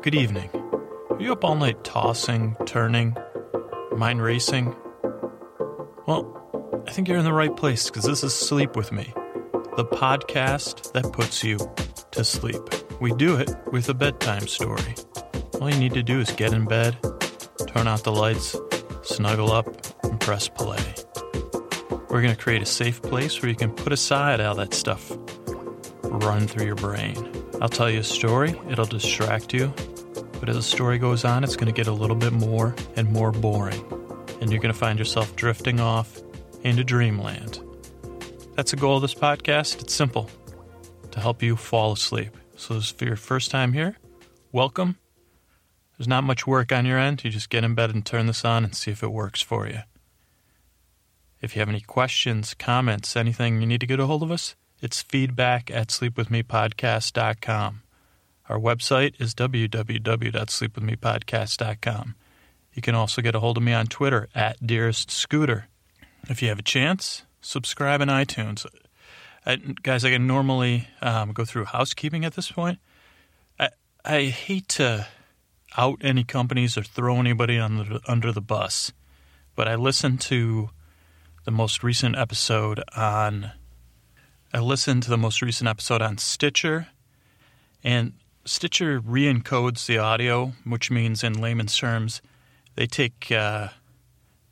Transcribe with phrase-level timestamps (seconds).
[0.00, 0.48] Good evening.
[1.10, 3.16] Are you up all night tossing, turning,
[3.96, 4.76] mind racing?
[6.06, 9.12] Well, I think you're in the right place because this is Sleep With Me,
[9.76, 11.58] the podcast that puts you
[12.12, 12.62] to sleep.
[13.00, 14.94] We do it with a bedtime story.
[15.60, 16.96] All you need to do is get in bed,
[17.66, 18.54] turn out the lights,
[19.02, 19.66] snuggle up,
[20.04, 20.82] and press play.
[22.08, 25.10] We're going to create a safe place where you can put aside all that stuff
[26.18, 27.16] run through your brain.
[27.60, 29.72] I'll tell you a story, it'll distract you,
[30.48, 33.12] but as the story goes on, it's going to get a little bit more and
[33.12, 33.84] more boring,
[34.40, 36.22] and you're going to find yourself drifting off
[36.64, 37.60] into dreamland.
[38.54, 39.82] That's the goal of this podcast.
[39.82, 40.30] It's simple
[41.10, 42.34] to help you fall asleep.
[42.56, 43.98] So, for your first time here,
[44.50, 44.96] welcome.
[45.98, 47.22] There's not much work on your end.
[47.24, 49.68] You just get in bed and turn this on and see if it works for
[49.68, 49.80] you.
[51.42, 54.56] If you have any questions, comments, anything you need to get a hold of us,
[54.80, 57.82] it's feedback at sleepwithmepodcast.com.
[58.48, 62.14] Our website is www.sleepwithmepodcast.com.
[62.72, 65.68] You can also get a hold of me on Twitter at Dearest Scooter.
[66.28, 68.64] If you have a chance, subscribe in iTunes.
[69.44, 72.78] I, guys, I can normally um, go through housekeeping at this point.
[73.58, 73.68] I,
[74.04, 75.06] I hate to
[75.76, 78.92] out any companies or throw anybody on the, under the bus,
[79.54, 80.70] but I listened to
[81.44, 83.52] the most recent episode on.
[84.52, 86.88] I listened to the most recent episode on Stitcher,
[87.84, 92.22] and Stitcher re-encodes the audio, which means in layman's terms,
[92.76, 93.68] they take uh,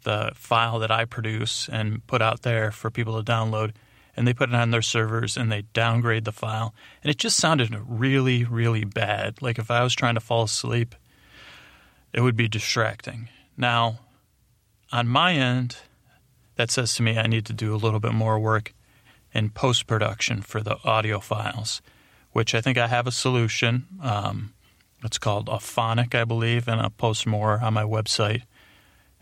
[0.02, 3.72] the file that I produce and put out there for people to download,
[4.16, 7.36] and they put it on their servers and they downgrade the file, and it just
[7.36, 9.40] sounded really, really bad.
[9.42, 10.94] Like if I was trying to fall asleep,
[12.12, 13.28] it would be distracting.
[13.56, 14.00] Now,
[14.92, 15.76] on my end,
[16.56, 18.72] that says to me I need to do a little bit more work
[19.32, 21.82] in post production for the audio files
[22.36, 23.86] which I think I have a solution.
[24.02, 24.52] Um,
[25.02, 28.42] it's called Auphonic, I believe, and I'll post more on my website.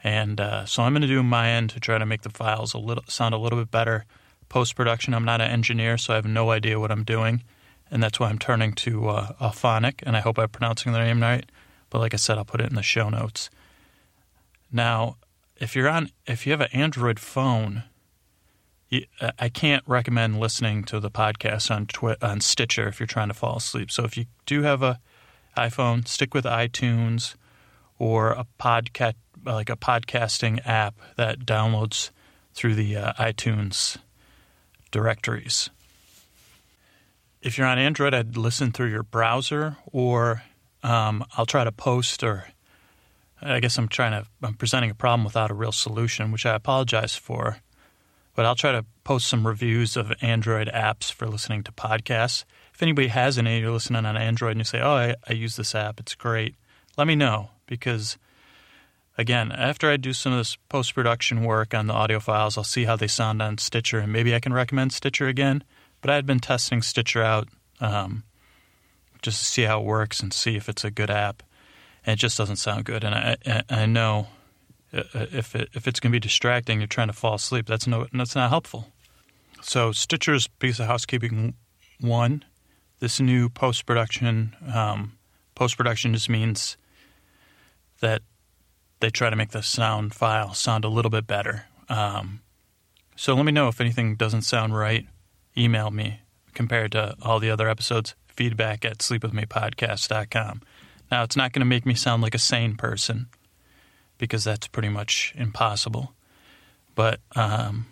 [0.03, 2.75] And uh, so I'm going to do my end to try to make the files
[2.75, 4.05] a little sound a little bit better.
[4.49, 7.45] Post production, I'm not an engineer, so I have no idea what I'm doing,
[7.89, 10.03] and that's why I'm turning to uh, Auphonic.
[10.03, 11.49] And I hope I'm pronouncing their name right.
[11.91, 13.49] But like I said, I'll put it in the show notes.
[14.73, 15.19] Now,
[15.57, 17.85] if you're on, if you have an Android phone,
[19.39, 23.35] I can't recommend listening to the podcast on Twi- on Stitcher if you're trying to
[23.35, 23.91] fall asleep.
[23.91, 25.01] So if you do have a
[25.57, 27.35] iPhone, stick with iTunes
[27.99, 32.11] or a podcast like a podcasting app that downloads
[32.55, 33.99] through the uh, iTunes
[34.91, 35.71] directories.
[37.43, 40.43] If you're on Android, I'd listen through your browser, or
[40.83, 42.23] um, I'll try to post.
[42.23, 42.47] Or
[43.43, 46.55] I guess I'm trying to I'm presenting a problem without a real solution, which I
[46.55, 47.59] apologize for.
[48.35, 52.45] But I'll try to post some reviews of Android apps for listening to podcasts.
[52.73, 55.57] If anybody has any, you're listening on Android and you say, oh, I, I use
[55.57, 56.57] this app, it's great,
[56.97, 58.19] let me know because,
[59.17, 62.65] again, after I do some of this post production work on the audio files, I'll
[62.65, 65.63] see how they sound on Stitcher and maybe I can recommend Stitcher again.
[66.01, 67.49] But I had been testing Stitcher out
[67.81, 68.25] um,
[69.23, 71.43] just to see how it works and see if it's a good app.
[72.05, 73.05] And it just doesn't sound good.
[73.05, 74.27] And I, I know
[74.95, 77.67] if it, if it's going to be distracting, you're trying to fall asleep.
[77.67, 78.93] That's no that's not helpful.
[79.61, 81.55] So Stitcher's piece of housekeeping
[82.01, 82.45] one,
[83.01, 85.17] this new post production um,
[85.55, 86.77] post production just means
[88.01, 88.23] that
[89.01, 91.67] they try to make the sound file sound a little bit better.
[91.89, 92.41] Um,
[93.17, 95.07] so let me know if anything doesn't sound right.
[95.57, 96.21] Email me
[96.53, 98.15] compared to all the other episodes.
[98.29, 100.63] Feedback at sleepwithmepodcast.com.
[101.11, 103.29] Now it's not going to make me sound like a sane person
[104.19, 106.13] because that's pretty much impossible.
[106.95, 107.87] But um,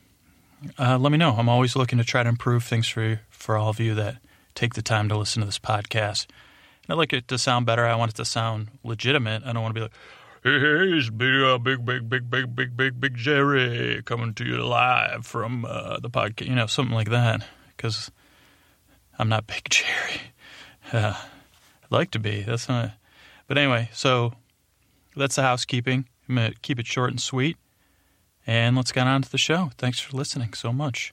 [0.78, 1.33] uh, let me know.
[1.33, 4.19] I'm always looking to try to improve things for for all of you that
[4.55, 6.27] take the time to listen to this podcast.
[6.84, 7.87] And I like it to sound better.
[7.87, 9.43] I want it to sound legitimate.
[9.44, 9.93] I don't want to be like,
[10.44, 14.44] "Hey, hey, it's big, uh, big, big, big, big, big, big, big Jerry coming to
[14.44, 17.44] you live from uh, the podcast," you know, something like that.
[17.77, 18.10] Because
[19.19, 20.33] I'm not Big Jerry.
[20.93, 21.16] I'd
[21.91, 22.43] like to be.
[22.43, 22.92] That's not.
[23.47, 24.33] But anyway, so
[25.16, 26.07] that's the housekeeping.
[26.33, 27.59] I'm going to keep it short and sweet.
[28.47, 29.71] And let's get on to the show.
[29.77, 31.13] Thanks for listening so much.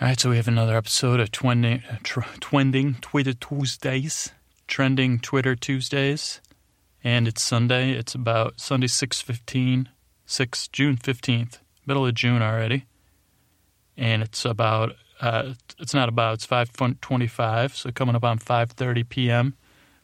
[0.00, 4.30] All right, so we have another episode of Twending, tr- Twending Twitter Tuesdays,
[4.68, 6.40] Trending Twitter Tuesdays.
[7.02, 7.90] And it's Sunday.
[7.90, 9.88] It's about Sunday, 6.15,
[10.24, 12.86] 6, June 15th, middle of June already.
[13.96, 19.56] And it's about, uh, it's not about, it's 5.25, so coming up on 5.30 p.m.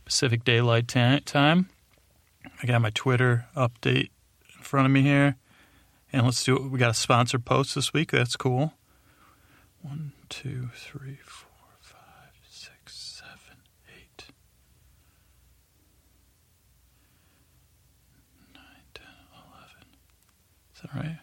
[0.05, 1.69] Pacific Daylight Time.
[2.65, 4.09] I got my Twitter update
[4.57, 5.37] in front of me here.
[6.11, 6.71] And let's do it.
[6.71, 8.13] We got a sponsored post this week.
[8.13, 8.73] That's cool.
[9.83, 11.51] One, two, three, four,
[11.81, 13.59] five, six, seven,
[13.95, 14.25] eight,
[18.55, 18.65] nine,
[18.95, 19.87] ten, eleven.
[20.75, 21.19] Is that right?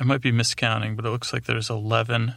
[0.00, 2.32] I might be miscounting, but it looks like there's 11.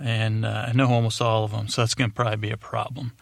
[0.00, 2.56] And uh, I know almost all of them, so that's going to probably be a
[2.56, 3.12] problem.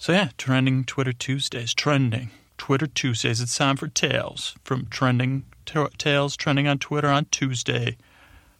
[0.00, 1.74] So, yeah, trending Twitter Tuesdays.
[1.74, 3.40] Trending Twitter Tuesdays.
[3.40, 7.96] It's time for Tales from Trending t- Tales, trending on Twitter on Tuesday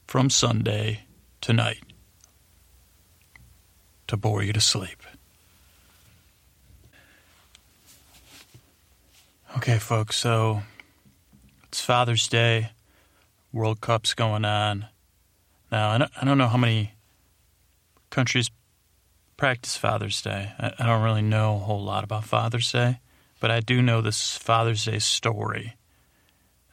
[0.06, 1.02] from Sunday
[1.40, 1.82] tonight
[4.08, 5.00] to bore you to sleep.
[9.56, 10.62] Okay, folks, so
[11.68, 12.70] it's Father's Day.
[13.52, 14.86] World Cup's going on.
[15.70, 16.94] Now, I don't, I don't know how many
[18.10, 18.50] countries
[19.38, 20.52] practice Father's Day.
[20.58, 23.00] I, I don't really know a whole lot about Father's Day,
[23.40, 25.76] but I do know this Father's Day story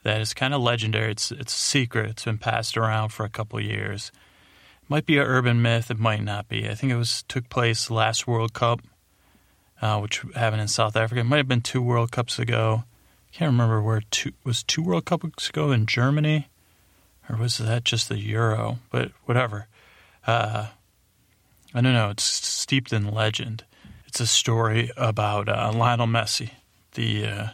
[0.02, 1.12] that is kind of legendary.
[1.12, 2.10] It's it's a secret.
[2.10, 4.12] It's been passed around for a couple years.
[4.82, 5.90] It might be an urban myth.
[5.90, 6.68] It might not be.
[6.68, 8.80] I think it was took place last World Cup,
[9.80, 11.22] uh, which happened in South Africa.
[11.22, 12.84] It might have been two World Cups ago.
[13.32, 16.48] I can't remember where two was two World Cups ago in Germany,
[17.28, 18.80] or was that just the Euro?
[18.90, 19.68] But whatever.
[20.26, 20.68] Uh,
[21.76, 22.08] I don't know.
[22.08, 23.62] It's steeped in legend.
[24.06, 26.52] It's a story about uh, Lionel Messi,
[26.94, 27.48] the uh,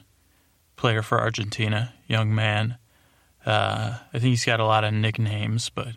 [0.77, 2.77] player for Argentina, young man.
[3.45, 5.89] Uh, I think he's got a lot of nicknames, but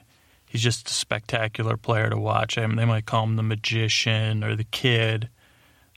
[0.48, 2.58] he's just a spectacular player to watch.
[2.58, 5.30] I mean, they might call him the magician or the kid,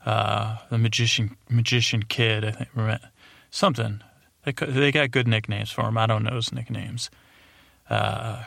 [0.04, 2.44] uh, the magician magician kid.
[2.44, 3.00] I think
[3.48, 4.02] something.
[4.44, 5.96] They they got good nicknames for him.
[5.96, 7.08] I don't know his nicknames,
[7.88, 8.42] uh,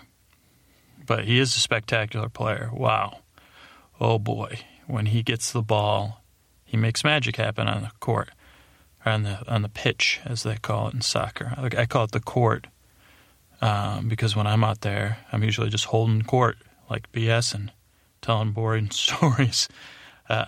[1.04, 2.70] but he is a spectacular player.
[2.72, 3.21] Wow
[4.02, 6.24] oh boy, when he gets the ball,
[6.66, 8.30] he makes magic happen on the court,
[9.06, 11.54] or on the on the pitch, as they call it in soccer.
[11.58, 12.68] I, call it the court
[13.62, 16.58] um, because when I'm out there, I'm usually just holding court
[16.90, 17.72] like BS and
[18.22, 19.70] telling boring stories.
[20.28, 20.46] Uh,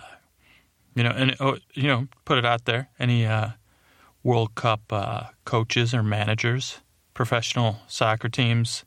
[0.94, 2.88] you know, and oh, you know, put it out there.
[2.98, 3.50] Any uh,
[4.22, 6.78] World Cup uh, coaches or managers,
[7.14, 8.84] professional soccer teams,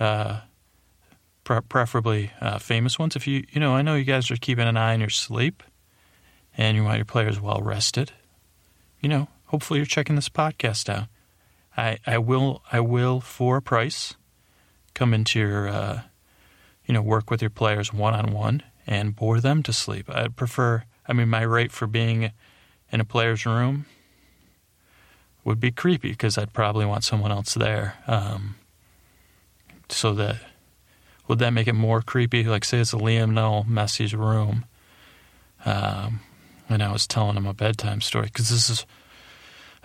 [0.00, 0.40] uh,
[1.48, 3.16] pre- preferably uh, famous ones.
[3.16, 5.62] If you, you know, I know you guys are keeping an eye on your sleep,
[6.58, 8.12] and you want your players well rested.
[9.00, 11.08] You know, hopefully you're checking this podcast out.
[11.74, 14.14] I, I will, I will for a price,
[14.92, 16.02] come into your, uh,
[16.84, 20.10] you know, work with your players one on one and bore them to sleep.
[20.10, 20.84] I'd prefer.
[21.06, 22.32] I mean, my rate for being
[22.92, 23.86] in a player's room
[25.44, 28.56] would be creepy because I'd probably want someone else there, um,
[29.88, 30.36] so that
[31.28, 32.44] would that make it more creepy?
[32.44, 34.64] Like, say it's a Lionel Messi's room,
[35.64, 36.20] um,
[36.68, 38.86] and I was telling him a bedtime story because this is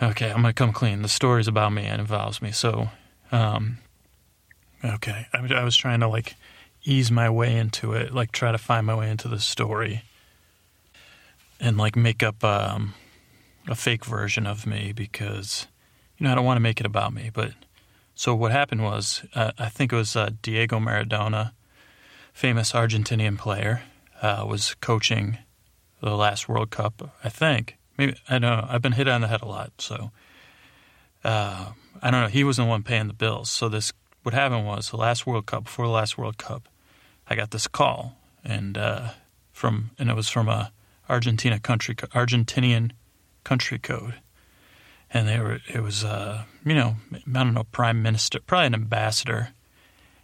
[0.01, 0.29] okay.
[0.29, 1.01] I'm gonna come clean.
[1.01, 2.51] The story's about me and involves me.
[2.51, 2.89] So,
[3.31, 3.77] um,
[4.83, 6.35] okay, I, I was trying to like
[6.85, 10.03] ease my way into it, like try to find my way into the story,
[11.59, 12.93] and like make up um,
[13.67, 15.67] a fake version of me because
[16.17, 17.51] you know I don't want to make it about me, but
[18.15, 21.51] so what happened was, uh, I think it was uh, Diego Maradona,
[22.33, 23.83] famous Argentinian player,
[24.21, 25.39] uh, was coaching
[26.01, 27.15] the last World Cup.
[27.23, 28.67] I think maybe I don't know.
[28.69, 30.11] I've been hit on the head a lot, so
[31.23, 31.71] uh,
[32.01, 32.27] I don't know.
[32.27, 33.49] He wasn't the one paying the bills.
[33.49, 33.93] So this
[34.23, 36.67] what happened was the last World Cup before the last World Cup,
[37.27, 39.09] I got this call and uh,
[39.51, 40.71] from and it was from a
[41.09, 42.91] Argentina country Argentinian
[43.43, 44.15] country code
[45.13, 48.73] and they were it was uh, you know I don't know prime minister probably an
[48.73, 49.49] ambassador,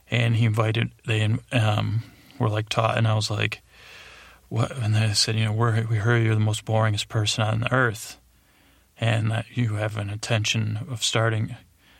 [0.09, 2.03] and he invited they um,
[2.39, 3.61] were like taught and I was like,
[4.49, 4.75] what?
[4.75, 7.73] And they said you know we we heard you're the most boringest person on the
[7.73, 8.19] earth,
[8.99, 11.55] and that you have an intention of starting,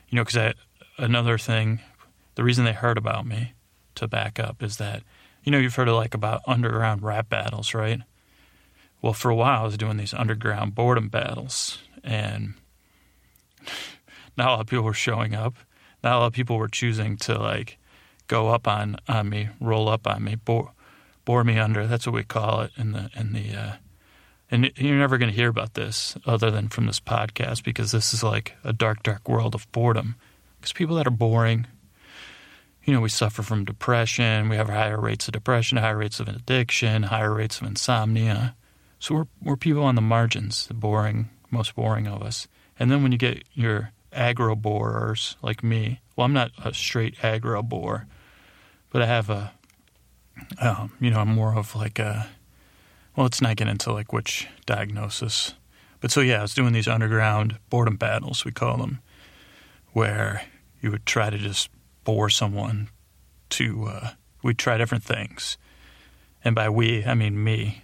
[0.10, 0.56] you know because
[0.98, 1.80] another thing,
[2.36, 3.54] the reason they heard about me
[3.96, 5.04] to back up is that
[5.44, 8.02] you know you've heard of like about underground rap battles right.
[9.02, 12.56] Well, for a while, I was doing these underground boredom battles, and
[14.38, 15.56] not a lot of people were showing up.
[16.04, 17.78] Not a lot of people were choosing to like
[18.28, 20.72] go up on, on me, roll up on me, bore,
[21.26, 21.86] bore me under.
[21.88, 23.56] That's what we call it in the in the.
[23.56, 23.74] Uh,
[24.52, 28.14] and you're never going to hear about this other than from this podcast because this
[28.14, 30.16] is like a dark, dark world of boredom.
[30.60, 31.68] Because people that are boring,
[32.84, 34.50] you know, we suffer from depression.
[34.50, 38.56] We have higher rates of depression, higher rates of addiction, higher rates of insomnia.
[39.00, 42.48] So we're we're people on the margins, the boring, most boring of us.
[42.80, 47.18] And then when you get your aggro borers like me, well, I'm not a straight
[47.18, 48.08] aggro bore,
[48.90, 49.52] but I have a,
[50.62, 52.30] um, you know, I'm more of like a,
[53.16, 55.54] well, let's not get into like which diagnosis.
[56.00, 59.02] But so, yeah, I was doing these underground boredom battles, we call them,
[59.92, 60.44] where
[60.82, 61.70] you would try to just
[62.06, 62.88] bore someone
[63.50, 64.10] to, uh,
[64.42, 65.58] we'd try different things.
[66.46, 67.82] And by we, I mean me.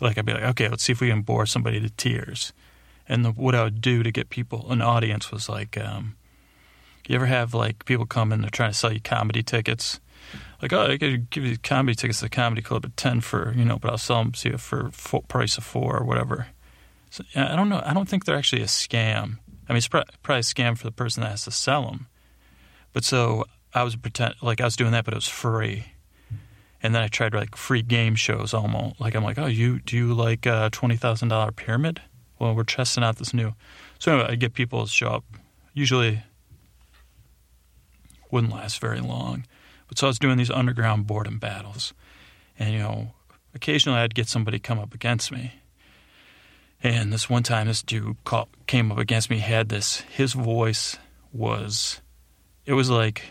[0.00, 2.52] Like, I'd be like, okay, let's see if we can bore somebody to tears
[3.08, 6.16] and the, what I would do to get people an audience was like um,
[7.06, 10.00] You ever have like people come in, they're trying to sell you comedy tickets?
[10.60, 13.52] Like, oh, I could give you comedy tickets to the comedy club at 10 for,
[13.54, 16.48] you know, but I'll sell them to you for full price of four or whatever.
[17.10, 17.82] So, I don't know.
[17.84, 19.38] I don't think they're actually a scam.
[19.68, 22.06] I mean, it's probably a scam for the person that has to sell them.
[22.92, 23.44] But so
[23.74, 25.84] I was pretend like I was doing that, but it was free.
[26.82, 29.00] And then I tried like free game shows almost.
[29.00, 32.00] Like I'm like, oh, you do you like a twenty thousand dollar pyramid?
[32.38, 33.54] Well, we're testing out this new.
[33.98, 35.24] So anyway, I get people to show up.
[35.72, 36.22] Usually,
[38.30, 39.46] wouldn't last very long.
[39.88, 41.94] But so I was doing these underground boredom battles,
[42.58, 43.14] and you know,
[43.54, 45.52] occasionally I'd get somebody come up against me.
[46.82, 49.38] And this one time, this dude call, came up against me.
[49.38, 50.00] Had this.
[50.00, 50.98] His voice
[51.32, 52.00] was,
[52.66, 53.22] it was like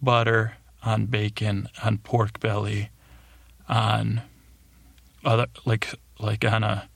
[0.00, 2.90] butter on bacon, on pork belly,
[3.68, 4.22] on
[5.24, 6.88] other like like on a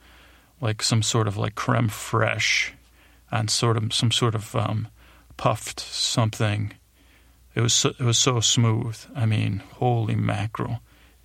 [0.62, 2.70] like some sort of like creme fraiche,
[3.30, 4.88] and sort of some sort of um,
[5.36, 6.72] puffed something.
[7.54, 8.98] It was so, it was so smooth.
[9.14, 10.80] I mean, holy mackerel!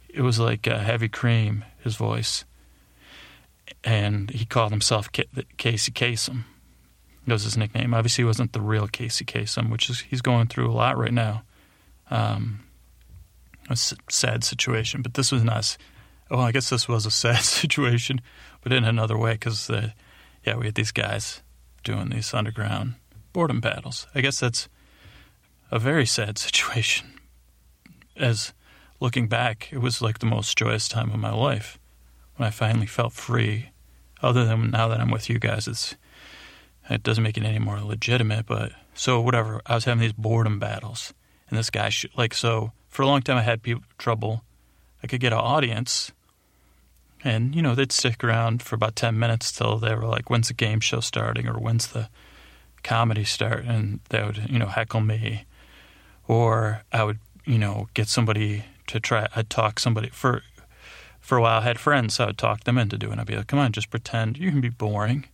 [0.09, 1.63] It was like uh, heavy cream.
[1.81, 2.43] His voice,
[3.85, 5.09] and he called himself
[5.55, 6.43] Casey Kasem.
[7.25, 7.93] That was his nickname.
[7.93, 11.13] Obviously, he wasn't the real Casey Kasem, which is he's going through a lot right
[11.13, 11.43] now
[12.09, 12.59] um,
[13.69, 15.01] a sad situation.
[15.01, 15.77] But this was not.
[16.29, 18.21] Well, I guess this was a sad situation,
[18.67, 19.91] but in another way because uh,
[20.45, 21.41] yeah, we had these guys
[21.85, 22.95] doing these underground
[23.31, 24.07] boredom battles.
[24.13, 24.67] I guess that's
[25.71, 27.13] a very sad situation.
[28.17, 28.51] As
[28.99, 31.79] looking back, it was like the most joyous time of my life
[32.35, 33.69] when I finally felt free.
[34.21, 35.95] Other than now that I'm with you guys, it's
[36.89, 38.47] it doesn't make it any more legitimate.
[38.47, 41.13] But so whatever, I was having these boredom battles
[41.49, 44.43] and this guy, sh- like, so for a long time I had people, trouble.
[45.01, 46.11] I could get an audience,
[47.23, 50.49] and, you know, they'd stick around for about 10 minutes till they were like, when's
[50.49, 52.09] the game show starting or when's the
[52.83, 53.65] comedy start?
[53.65, 55.45] And they would, you know, heckle me.
[56.27, 60.43] Or I would, you know, get somebody to try, I'd talk somebody for,
[61.19, 63.21] for a while, I had friends, so I would talk them into doing it.
[63.21, 65.25] I'd be like, come on, just pretend you can be boring.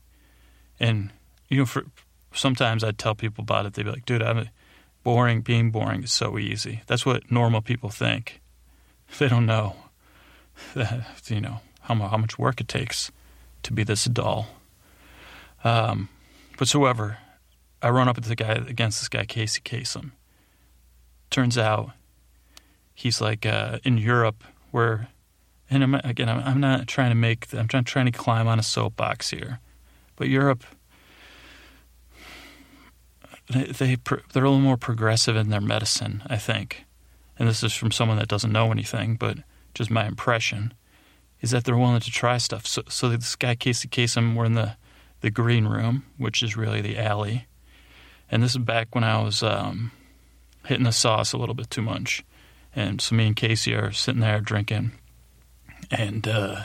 [0.79, 1.11] And,
[1.49, 1.85] you know, for
[2.33, 3.73] sometimes I'd tell people about it.
[3.73, 4.49] They'd be like, dude, I'm,
[5.03, 6.81] boring, being boring is so easy.
[6.87, 8.39] That's what normal people think.
[9.19, 9.75] They don't know
[10.73, 13.11] that, you know, how, how much work it takes
[13.63, 14.47] to be this dull.
[15.63, 16.09] Um,
[16.57, 17.17] but whoever,
[17.81, 20.11] I run up the guy against this guy Casey Kasem.
[21.29, 21.91] Turns out
[22.93, 25.07] he's like uh, in Europe where,
[25.69, 28.59] and I'm, again, I'm, I'm not trying to make, I'm trying, trying to climb on
[28.59, 29.59] a soapbox here,
[30.15, 30.63] but Europe
[33.49, 33.97] they, they
[34.33, 36.85] they're a little more progressive in their medicine, I think.
[37.37, 39.39] And this is from someone that doesn't know anything, but
[39.73, 40.73] just my impression
[41.43, 42.65] is that they're willing to try stuff.
[42.65, 44.75] So, so this guy Casey Kasem, we're in the
[45.21, 47.45] the green room, which is really the alley,
[48.31, 49.91] and this is back when I was um,
[50.65, 52.25] hitting the sauce a little bit too much,
[52.75, 54.93] and so me and Casey are sitting there drinking,
[55.91, 56.63] and uh,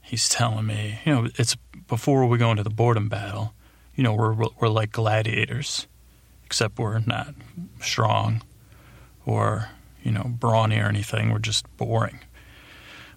[0.00, 1.54] he's telling me, you know, it's
[1.86, 3.52] before we go into the boredom battle
[4.00, 5.86] you know, we're we're like gladiators,
[6.46, 7.34] except we're not
[7.82, 8.40] strong
[9.26, 9.68] or
[10.02, 11.30] you know brawny or anything.
[11.30, 12.20] We're just boring.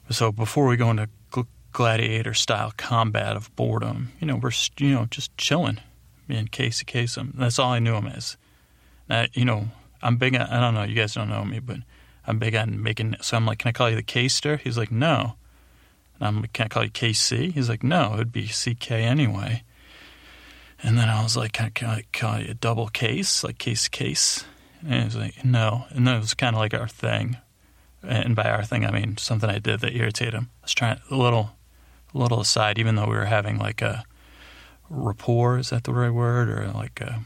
[0.09, 1.07] So before we go into
[1.73, 5.79] gladiator style combat of boredom, you know, we're you know just chilling.
[6.27, 7.33] Me and Casey Kasem.
[7.35, 8.37] That's all I knew him as.
[9.09, 9.67] Now, you know,
[10.01, 10.41] I'm big on.
[10.41, 10.83] I don't know.
[10.83, 11.77] You guys don't know me, but
[12.25, 13.17] I'm big on making.
[13.21, 14.57] So I'm like, can I call you the K-ster?
[14.57, 15.35] He's like, no.
[16.19, 17.51] And I'm like, can I call you KC?
[17.51, 18.13] He's like, no.
[18.13, 19.63] It'd be CK anyway.
[20.81, 23.57] And then I was like, can I, can I call you a double case, like
[23.57, 24.45] case case?
[24.81, 25.85] And he was like, no.
[25.89, 27.37] And then it was kind of like our thing.
[28.03, 30.49] And by our thing, I mean something I did that irritated him.
[30.61, 31.51] I was trying a little,
[32.13, 34.03] a little aside, even though we were having like a
[34.89, 35.57] rapport.
[35.57, 36.49] Is that the right word?
[36.49, 37.21] Or like a,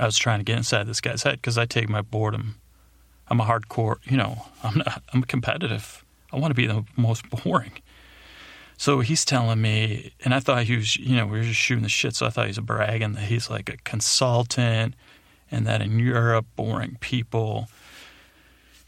[0.00, 2.56] I was trying to get inside this guy's head because I take my boredom.
[3.28, 4.46] I'm a hardcore, you know.
[4.62, 5.02] I'm not.
[5.12, 6.04] I'm competitive.
[6.32, 7.72] I want to be the most boring.
[8.78, 11.82] So he's telling me, and I thought he was, you know, we were just shooting
[11.82, 12.16] the shit.
[12.16, 14.94] So I thought he was bragging that he's like a consultant
[15.50, 17.68] and that in Europe, boring people,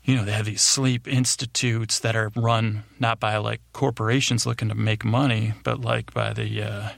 [0.04, 4.68] you know, they have these sleep institutes that are run not by like corporations looking
[4.68, 6.88] to make money, but like by the, uh,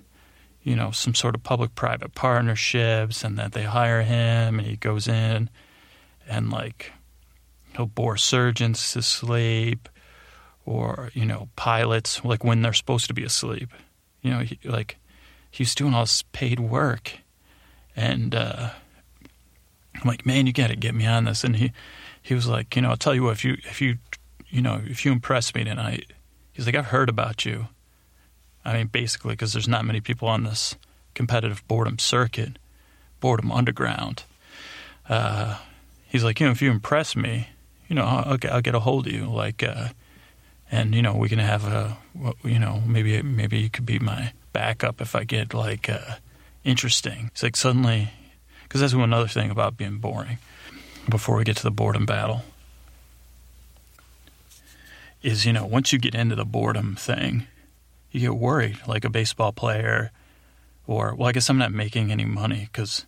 [0.63, 4.77] you know, some sort of public private partnerships and that they hire him and he
[4.77, 5.49] goes in
[6.29, 6.93] and like
[7.77, 9.89] he'll bore surgeons to sleep
[10.65, 13.71] or you know pilots like when they're supposed to be asleep.
[14.23, 14.97] You know he, like
[15.49, 17.13] he's doing all this paid work.
[17.95, 18.71] And uh,
[19.95, 21.45] i'm like man you got to get me on this.
[21.45, 21.73] And he
[22.27, 23.97] he was like you know i'll tell you what if you if you
[24.49, 26.13] you know if you impress me tonight
[26.53, 27.69] he's like i've heard about you
[28.65, 30.77] i mean basically because there's not many people on this
[31.15, 32.59] competitive boredom circuit
[33.21, 34.25] boredom underground
[35.09, 35.59] uh,
[36.07, 37.49] he's like, you know, if you impress me,
[37.89, 39.89] you know, I'll, I'll get a hold of you, like, uh,
[40.71, 41.97] and you know, we can have a,
[42.43, 46.17] you know, maybe maybe you could be my backup if I get like uh,
[46.65, 47.31] interesting.
[47.33, 48.11] It's like suddenly,
[48.65, 50.39] because that's one other thing about being boring.
[51.09, 52.43] Before we get to the boredom battle,
[55.23, 57.47] is you know, once you get into the boredom thing,
[58.11, 60.11] you get worried, like a baseball player,
[60.87, 63.07] or well, I guess I'm not making any money because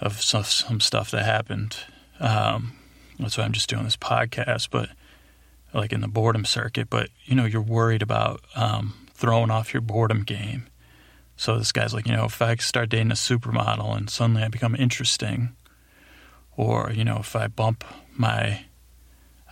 [0.00, 1.76] of some, some stuff that happened.
[2.20, 2.76] Um,
[3.18, 4.90] that's why I'm just doing this podcast, but
[5.74, 6.88] like in the boredom circuit.
[6.90, 10.66] But you know, you're worried about um, throwing off your boredom game.
[11.36, 14.48] So this guy's like, you know, if I start dating a supermodel and suddenly I
[14.48, 15.50] become interesting,
[16.58, 17.84] or you know, if I bump
[18.14, 18.64] my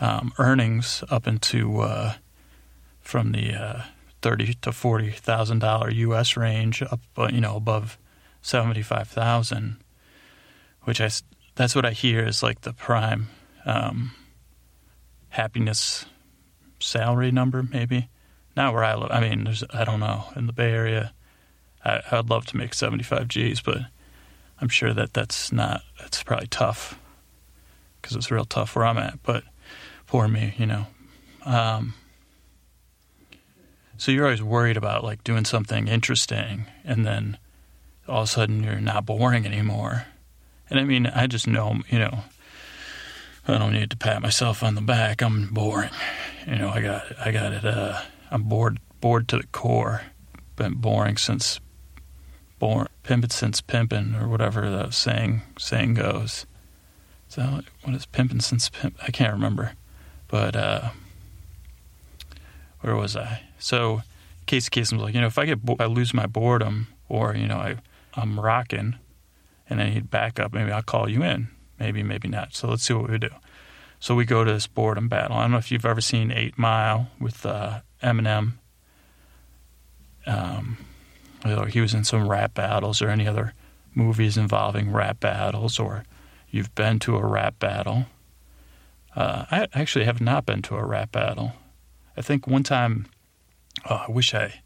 [0.01, 2.15] um, earnings up into uh,
[3.01, 3.83] from the uh,
[4.21, 6.37] thirty to forty thousand dollar U.S.
[6.37, 7.97] range up, uh, you know, above
[8.43, 9.77] seventy five thousand,
[10.83, 11.09] which I
[11.55, 13.29] that's what I hear is like the prime
[13.65, 14.13] um,
[15.29, 16.07] happiness
[16.81, 18.09] salary number, maybe.
[18.57, 19.11] Not where I live.
[19.13, 21.13] I mean, I don't know in the Bay Area.
[21.85, 23.79] I, I'd love to make 75 G's, but
[24.61, 25.83] I'm sure that that's not.
[25.99, 26.99] That's probably tough
[28.01, 29.23] because it's real tough where I'm at.
[29.23, 29.45] But
[30.05, 30.87] for me, you know.
[31.45, 31.95] Um,
[33.99, 37.39] so you're always worried about like doing something interesting, and then
[38.09, 40.07] all of a sudden you're not boring anymore.
[40.69, 42.21] And I mean, I just know, you know,
[43.47, 45.23] I don't need to pat myself on the back.
[45.23, 45.91] I'm boring.
[46.47, 47.65] You know, I got I got it.
[47.65, 50.03] Uh, I'm bored bored to the core.
[50.57, 51.61] Been boring since
[52.59, 56.47] born pimping since pimping or whatever the saying saying goes.
[57.29, 58.97] So what is pimping since pimp?
[59.03, 59.73] I can't remember,
[60.29, 60.91] but uh,
[62.81, 63.43] where was I?
[63.59, 64.03] So
[64.47, 67.35] Casey Kasem was like, you know, if I get bo- I lose my boredom or
[67.35, 67.77] you know I
[68.15, 68.97] I'm rocking,
[69.69, 70.53] and then he'd back up.
[70.53, 72.55] maybe I'll call you in maybe, maybe not.
[72.55, 73.31] So let's see what we do.
[73.99, 75.37] So we go to this boredom battle.
[75.37, 78.55] I don't know if you've ever seen Eight Mile with uh, Eminem.
[80.27, 80.79] Um,
[81.45, 83.55] he was in some rap battles or any other
[83.95, 86.05] movies involving rap battles, or
[86.51, 88.07] you've been to a rap battle.
[89.15, 91.53] Uh, I actually have not been to a rap battle.
[92.17, 93.07] I think one time,
[93.89, 94.61] oh, I wish I,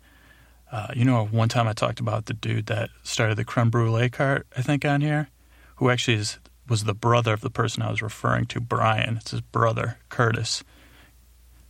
[0.72, 4.08] uh, you know, one time I talked about the dude that started the creme brulee
[4.08, 5.28] cart, I think, on here,
[5.76, 9.16] who actually is was the brother of the person I was referring to, Brian.
[9.16, 10.62] It's his brother, Curtis.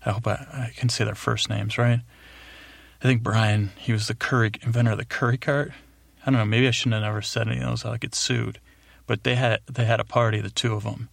[0.04, 2.00] I hope I, I can say their first names right.
[3.00, 5.72] I think Brian, he was the curry inventor of the curry cart.
[6.22, 6.44] I don't know.
[6.44, 7.84] Maybe I shouldn't have never said any of those.
[7.84, 8.60] I'll get sued.
[9.06, 11.08] But they had they had a party, the two of them,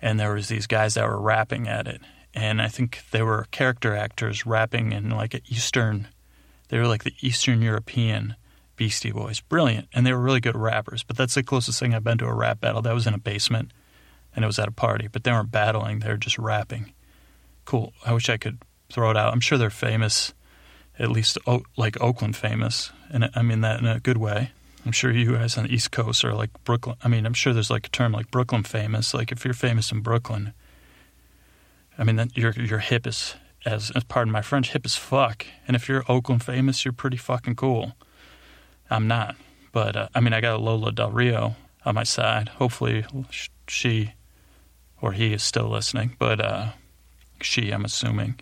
[0.00, 2.00] and there was these guys that were rapping at it,
[2.32, 6.08] and I think they were character actors rapping in like an Eastern.
[6.68, 8.36] They were like the Eastern European
[8.76, 9.40] Beastie Boys.
[9.40, 9.88] Brilliant.
[9.92, 11.02] And they were really good rappers.
[11.02, 12.82] But that's the closest thing I've been to a rap battle.
[12.82, 13.72] That was in a basement
[14.34, 15.08] and it was at a party.
[15.08, 16.92] But they weren't battling, they were just rapping.
[17.64, 17.92] Cool.
[18.04, 18.58] I wish I could
[18.90, 19.32] throw it out.
[19.32, 20.34] I'm sure they're famous,
[20.98, 21.38] at least
[21.76, 22.90] like Oakland famous.
[23.10, 24.52] And I mean that in a good way.
[24.84, 26.96] I'm sure you guys on the East Coast are like Brooklyn.
[27.02, 29.14] I mean, I'm sure there's like a term like Brooklyn famous.
[29.14, 30.52] Like if you're famous in Brooklyn,
[31.98, 35.44] I mean, that you're hip is as, as pardon my French, hip as fuck.
[35.66, 37.94] And if you're Oakland famous, you're pretty fucking cool.
[38.88, 39.34] I'm not.
[39.72, 42.48] But uh, I mean, I got Lola Del Rio on my side.
[42.50, 43.04] Hopefully,
[43.66, 44.12] she
[45.00, 46.16] or he is still listening.
[46.18, 46.68] But uh,
[47.40, 48.38] she, I'm assuming,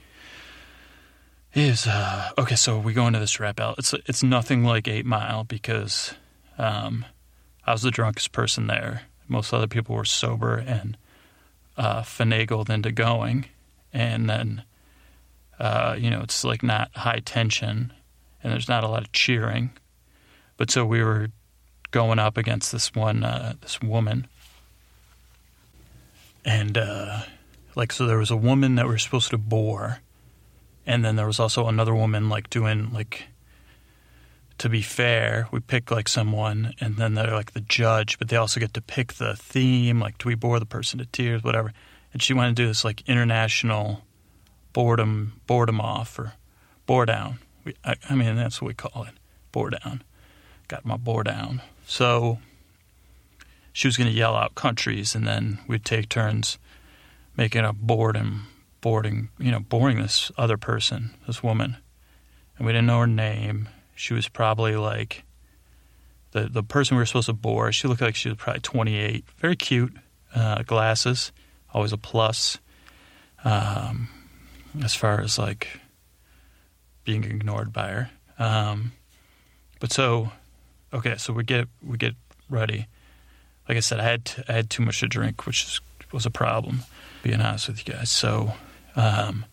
[1.54, 2.56] is uh, okay.
[2.56, 3.78] So we go into this rap out.
[3.78, 6.14] It's it's nothing like Eight Mile because
[6.58, 7.04] um,
[7.66, 9.02] I was the drunkest person there.
[9.28, 10.96] Most other people were sober and
[11.76, 13.46] uh, finagled into going,
[13.92, 14.64] and then
[15.58, 17.92] uh, you know it's like not high tension,
[18.42, 19.70] and there's not a lot of cheering
[20.56, 21.28] but so we were
[21.90, 24.26] going up against this one, uh, this woman,
[26.44, 27.22] and uh,
[27.74, 30.00] like so there was a woman that we are supposed to bore,
[30.86, 33.24] and then there was also another woman like doing like.
[34.58, 38.36] To be fair, we pick like someone, and then they're like the judge, but they
[38.36, 41.72] also get to pick the theme, like do we bore the person to tears, whatever.
[42.12, 44.02] And she wanted to do this like international
[44.72, 46.34] boredom boredom off or
[46.86, 47.40] bore down.
[47.64, 49.14] We, I, I mean that's what we call it,
[49.50, 50.04] bore down
[50.68, 51.62] got my bore down.
[51.86, 52.38] So
[53.72, 56.58] she was going to yell out countries, and then we'd take turns
[57.36, 58.40] making a and
[58.84, 61.78] boarding, you know, boring this other person, this woman.
[62.58, 63.70] And we didn't know her name.
[63.94, 65.24] She was probably like
[66.32, 67.72] the the person we were supposed to bore.
[67.72, 69.24] She looked like she was probably 28.
[69.38, 69.96] Very cute,
[70.34, 71.32] uh, glasses,
[71.72, 72.58] always a plus.
[73.42, 74.08] Um,
[74.82, 75.80] as far as like
[77.04, 78.10] being ignored by her.
[78.38, 78.92] Um,
[79.80, 80.30] but so
[80.92, 82.14] Okay, so we get we get
[82.50, 82.86] ready.
[83.66, 85.80] like I said, I had I had too much to drink, which is,
[86.12, 86.82] was a problem.
[87.22, 88.52] Being honest with you guys, so
[88.96, 89.44] um,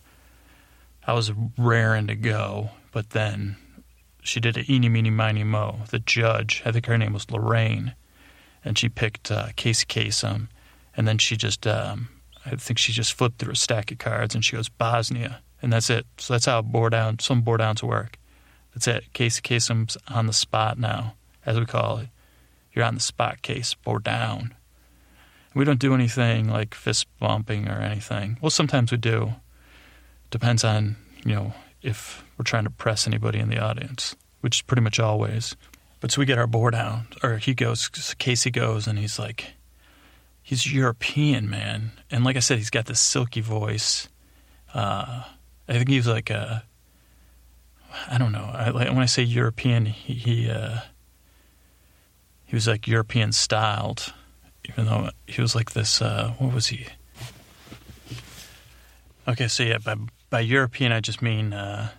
[1.06, 3.56] I was raring to go, but then
[4.22, 5.80] she did a eeny, meeny, miny, mo.
[5.90, 7.94] The judge, I think her name was Lorraine,
[8.64, 10.48] and she picked uh, Casey Kasem,
[10.96, 12.08] and then she just, um,
[12.46, 15.72] I think she just flipped through a stack of cards, and she goes Bosnia, and
[15.72, 16.06] that's it.
[16.18, 18.18] So that's how bore down some bore downs work.
[18.74, 19.12] That's it.
[19.12, 22.08] Casey Kasem's on the spot now, as we call it.
[22.72, 24.54] You're on the spot case, bore down.
[25.54, 28.38] We don't do anything like fist bumping or anything.
[28.40, 29.34] Well, sometimes we do.
[30.30, 34.62] Depends on, you know, if we're trying to press anybody in the audience, which is
[34.62, 35.56] pretty much always.
[36.00, 37.88] But so we get our bore down, or he goes,
[38.18, 39.52] Casey goes, and he's like,
[40.42, 41.92] he's European, man.
[42.10, 44.08] And like I said, he's got this silky voice.
[44.74, 45.24] Uh,
[45.68, 46.64] I think he's like a,
[48.08, 48.50] I don't know.
[48.52, 50.78] I, like, when I say European, he, he uh,
[52.46, 54.12] he was like European styled,
[54.68, 56.00] even though he was like this.
[56.00, 56.86] Uh, what was he?
[59.26, 59.96] Okay, so yeah, by
[60.30, 61.90] by European I just mean uh,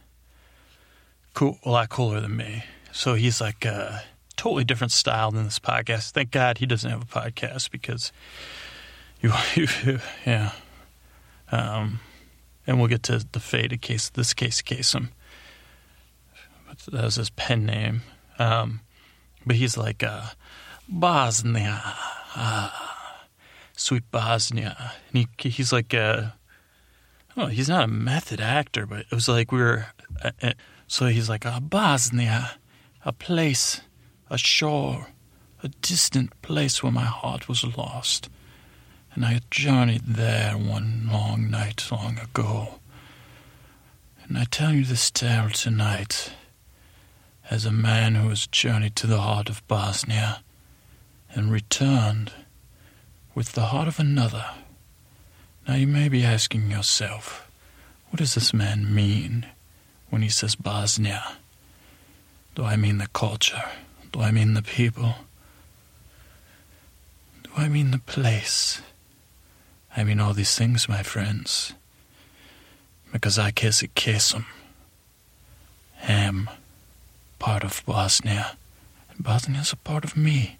[1.33, 2.63] cool, a lot cooler than me.
[2.91, 3.99] So he's like a uh,
[4.35, 6.11] totally different style than this podcast.
[6.11, 8.11] Thank God he doesn't have a podcast because
[9.21, 10.51] you, you yeah.
[11.51, 11.99] Um,
[12.65, 15.09] and we'll get to the fate of case this case Kasem.
[16.91, 18.01] That was his pen name.
[18.39, 18.81] Um,
[19.45, 20.25] but he's like, uh,
[20.89, 21.95] Bosnia,
[22.35, 23.27] ah,
[23.75, 24.93] sweet Bosnia.
[25.11, 26.29] And he, he's like, uh,
[27.37, 29.87] oh, he's not a method actor, but it was like we were.
[30.23, 30.53] Uh, uh,
[30.87, 32.51] so he's like, uh, Bosnia,
[33.03, 33.81] a place,
[34.29, 35.07] a shore,
[35.63, 38.29] a distant place where my heart was lost.
[39.13, 42.79] And I had journeyed there one long night long ago.
[44.23, 46.31] And I tell you this tale tonight
[47.49, 50.42] as a man who has journeyed to the heart of Bosnia
[51.33, 52.31] and returned
[53.35, 54.45] with the heart of another.
[55.67, 57.49] Now you may be asking yourself,
[58.09, 59.47] what does this man mean
[60.09, 61.37] when he says Bosnia?
[62.55, 63.63] Do I mean the culture?
[64.11, 65.15] Do I mean the people?
[67.43, 68.81] Do I mean the place?
[69.95, 71.73] I mean all these things, my friends.
[73.11, 74.35] Because I kiss a kiss
[76.07, 76.49] am
[77.39, 78.57] part of Bosnia,
[79.09, 80.57] and Bosnia is a part of me.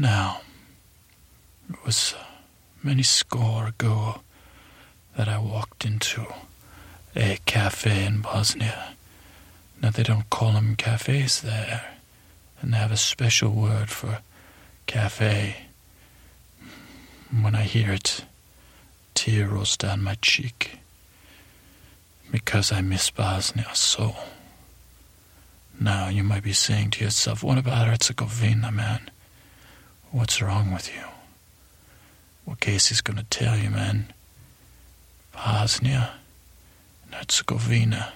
[0.00, 0.42] Now,
[1.68, 2.22] it was uh,
[2.84, 4.20] many score ago
[5.16, 6.24] that I walked into
[7.16, 8.94] a cafe in Bosnia.
[9.82, 11.96] Now, they don't call them cafes there,
[12.62, 14.20] and they have a special word for
[14.86, 15.66] cafe.
[17.42, 18.24] When I hear it,
[19.14, 20.78] tear rolls down my cheek
[22.30, 24.14] because I miss Bosnia so.
[25.80, 29.10] Now, you might be saying to yourself, what about Herzegovina, man?
[30.10, 31.02] What's wrong with you?
[32.46, 34.12] Well, Casey's going to tell you, man.
[35.32, 36.14] Bosnia
[37.04, 38.14] and Herzegovina.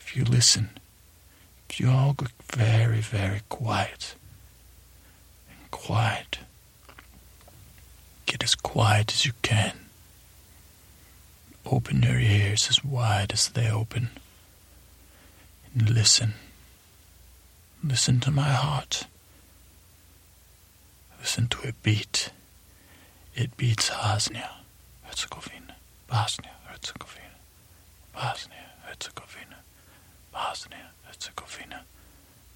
[0.00, 0.70] If you listen,
[1.68, 4.14] if you all get very, very quiet
[5.48, 6.38] and quiet,
[8.24, 9.72] get as quiet as you can.
[11.66, 14.08] Open your ears as wide as they open
[15.74, 16.32] and listen.
[17.84, 19.04] Listen to my heart.
[21.22, 22.30] Listen to it beat.
[23.36, 24.50] It beats Bosnia,
[25.04, 25.76] Herzegovina,
[26.08, 27.38] Bosnia, Herzegovina,
[28.12, 29.58] Bosnia, Herzegovina,
[30.32, 31.84] Bosnia, Herzegovina,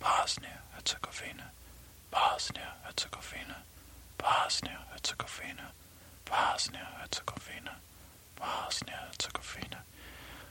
[0.01, 1.45] Bosnia, Herzegovina,
[2.11, 3.55] Bosnia, Herzegovina,
[4.19, 5.71] Bosnia, Herzegovina,
[6.25, 7.77] Bosnia, Herzegovina,
[8.35, 9.79] Bosnia, Herzegovina,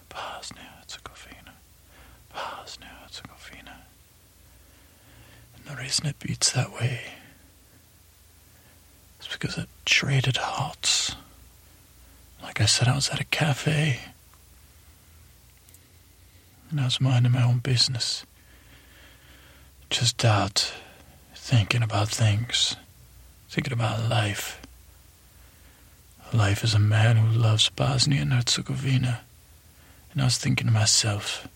[0.07, 1.53] Bosnia, Herzegovina,
[2.33, 3.81] Bosnia, Herzegovina.
[5.57, 7.01] And the reason it beats that way
[9.25, 11.15] it's because it traded hearts.
[12.43, 13.99] Like I said, I was at a cafe.
[16.69, 18.23] And I was minding my own business.
[19.89, 20.73] Just out
[21.33, 22.75] thinking about things.
[23.49, 24.61] Thinking about life.
[26.31, 29.21] Life as a man who loves Bosnia and Herzegovina.
[30.11, 31.47] And I was thinking to myself,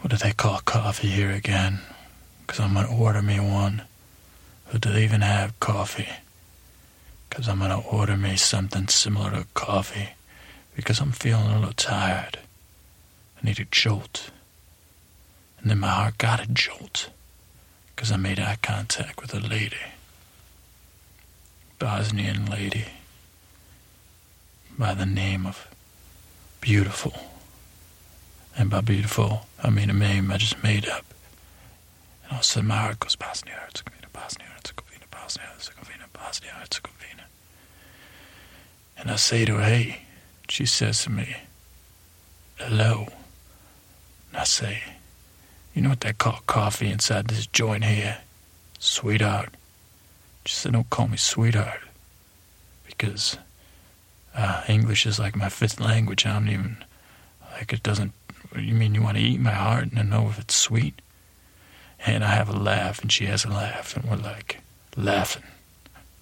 [0.00, 1.80] what do they call coffee here again?
[2.46, 3.82] Because I'm going to order me one.
[4.72, 6.08] Or do they even have coffee?
[7.28, 10.10] Because I'm going to order me something similar to coffee
[10.74, 12.38] because I'm feeling a little tired.
[13.40, 14.30] I need a jolt.
[15.60, 17.10] And then my heart got a jolt
[17.94, 19.76] because I made eye contact with a lady.
[21.78, 22.86] Bosnian lady
[24.78, 25.68] by the name of
[26.60, 27.14] Beautiful.
[28.56, 31.04] And by beautiful, I mean a name I just made up.
[32.24, 36.97] And all of a sudden my heart goes Bosnia, Herzegovina, Bosnia, Herzegovina, Bosnia Herzegovina.
[38.98, 40.02] And I say to her, hey,
[40.48, 41.36] she says to me,
[42.56, 43.06] hello.
[44.30, 44.82] And I say,
[45.74, 48.18] you know what they call coffee inside this joint here?
[48.78, 49.50] Sweetheart.
[50.44, 51.80] She said, don't call me sweetheart.
[52.86, 53.38] Because
[54.34, 56.26] uh, English is like my fifth language.
[56.26, 56.84] I don't even,
[57.52, 58.12] like, it doesn't,
[58.56, 61.00] you mean you want to eat my heart and know if it's sweet?
[62.06, 64.60] And I have a laugh, and she has a laugh, and we're like
[64.96, 65.42] laughing,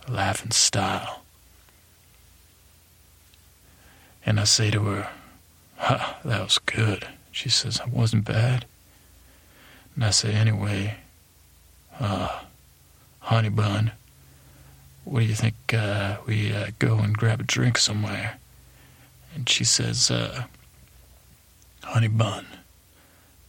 [0.09, 1.23] laughing style.
[4.27, 5.09] And I say to her,
[5.77, 7.07] huh, that was good.
[7.31, 8.67] She says, it wasn't bad.
[9.95, 10.97] And I say, anyway,
[12.01, 12.41] uh,
[13.21, 13.93] honey bun,
[15.05, 18.39] what do you think uh, we uh, go and grab a drink somewhere?
[19.35, 20.45] And she says, uh,
[21.85, 22.47] honey bun,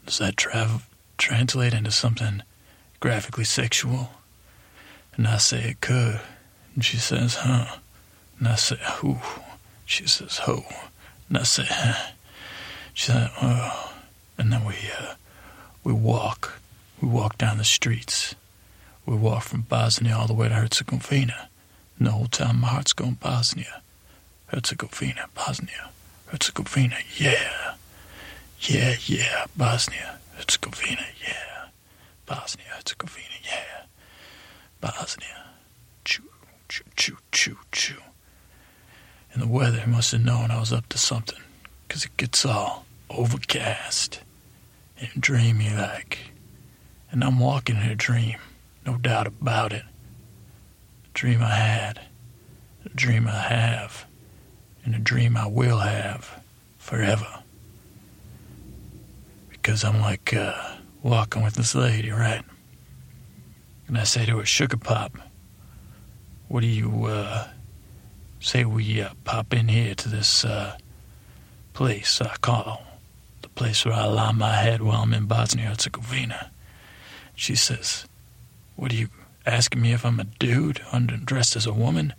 [0.05, 0.81] does that tra-
[1.17, 2.43] translate into something
[2.99, 4.11] graphically sexual?
[5.15, 6.21] And I say it could.
[6.75, 7.77] And she says, huh?
[8.37, 9.17] And I say, who?
[9.87, 10.63] She says, ho.
[11.29, 12.11] And I say, huh?
[12.93, 13.93] She said, oh.
[14.37, 15.15] And then we, uh,
[15.83, 16.59] we walk.
[17.01, 18.35] We walk down the streets.
[19.07, 21.49] We walk from Bosnia all the way to Herzegovina.
[21.97, 23.81] And the whole time my heart's going Bosnia.
[24.47, 25.89] Herzegovina, Bosnia,
[26.27, 27.75] Herzegovina, yeah.
[28.61, 31.67] Yeah, yeah, Bosnia, Herzegovina, yeah.
[32.25, 33.83] Bosnia, Herzegovina, yeah.
[34.79, 35.43] Bosnia.
[36.05, 36.23] Choo,
[36.69, 38.06] choo, choo, choo, choo.
[39.37, 41.37] And the weather must have known I was up to something,
[41.87, 44.21] 'cause it gets all overcast
[44.99, 46.31] and dreamy like.
[47.11, 48.39] And I'm walking in a dream,
[48.83, 49.85] no doubt about it.
[51.05, 52.01] A dream I had,
[52.83, 54.07] a dream I have,
[54.83, 56.41] and a dream I will have
[56.79, 57.43] forever.
[59.49, 62.43] Because I'm like uh, walking with this lady, right?
[63.87, 65.15] And I say to her, Sugar Pop,
[66.47, 67.49] what do you uh,
[68.39, 70.77] say we uh, pop in here to this uh,
[71.73, 72.83] place I call
[73.41, 76.51] the place where I lie my head while I'm in Bosnia Herzegovina?
[77.35, 78.05] She says,
[78.75, 79.09] What are you
[79.45, 82.13] asking me if I'm a dude undressed as a woman?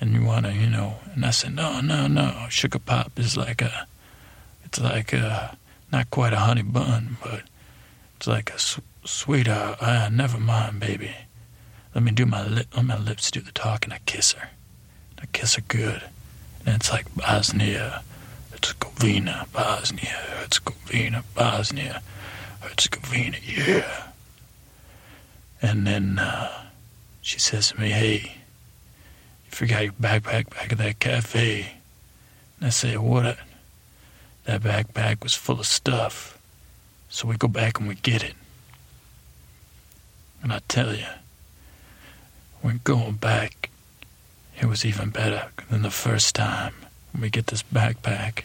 [0.00, 2.46] And you want to, you know, and I said, No, no, no.
[2.48, 3.86] Sugar Pop is like a,
[4.64, 5.56] it's like a,
[5.92, 7.42] not quite a honey bun, but
[8.16, 9.78] it's like a s- sweetheart.
[9.80, 11.14] Ah, never mind, baby.
[11.94, 13.92] Let me do my lip, let my lips do the talking.
[13.92, 14.48] I kiss her.
[15.22, 16.02] I kiss her good.
[16.66, 18.02] And it's like Bosnia,
[18.50, 22.02] Herzegovina, Bosnia, Herzegovina, Bosnia,
[22.60, 24.08] Herzegovina, yeah.
[25.60, 26.66] And then uh,
[27.20, 28.20] she says to me, hey,
[29.44, 31.74] you forgot your backpack back at that cafe.
[32.58, 33.38] And I say, what?
[34.44, 36.38] That backpack was full of stuff.
[37.08, 38.34] So we go back and we get it.
[40.42, 41.06] And I tell you,
[42.60, 43.70] when going back,
[44.62, 46.72] it was even better than the first time.
[47.20, 48.44] We get this backpack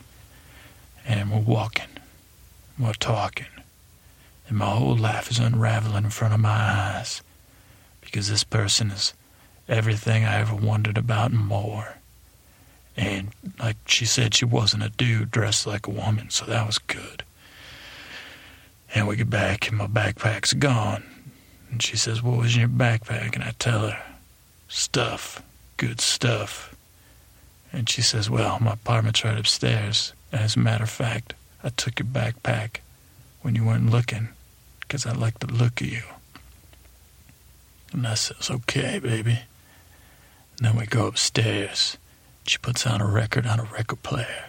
[1.05, 1.87] and we're walking,
[2.77, 3.45] we're talking,
[4.49, 7.21] and my whole life is unraveling in front of my eyes
[8.01, 9.13] because this person is
[9.69, 11.97] everything I ever wondered about and more.
[12.97, 16.79] And like she said, she wasn't a dude dressed like a woman, so that was
[16.79, 17.23] good.
[18.95, 21.03] And we get back, and my backpack's gone.
[21.69, 23.35] And she says, What was in your backpack?
[23.35, 24.01] And I tell her,
[24.67, 25.43] Stuff,
[25.77, 26.75] good stuff.
[27.71, 30.13] And she says, Well, my apartment's right upstairs.
[30.31, 32.77] And as a matter of fact, I took your backpack
[33.41, 34.29] when you weren't looking
[34.81, 36.03] because I like the look of you.
[37.93, 39.39] And I says, Okay, baby.
[40.57, 41.97] And then we go upstairs.
[42.45, 44.45] She puts on a record on a record player.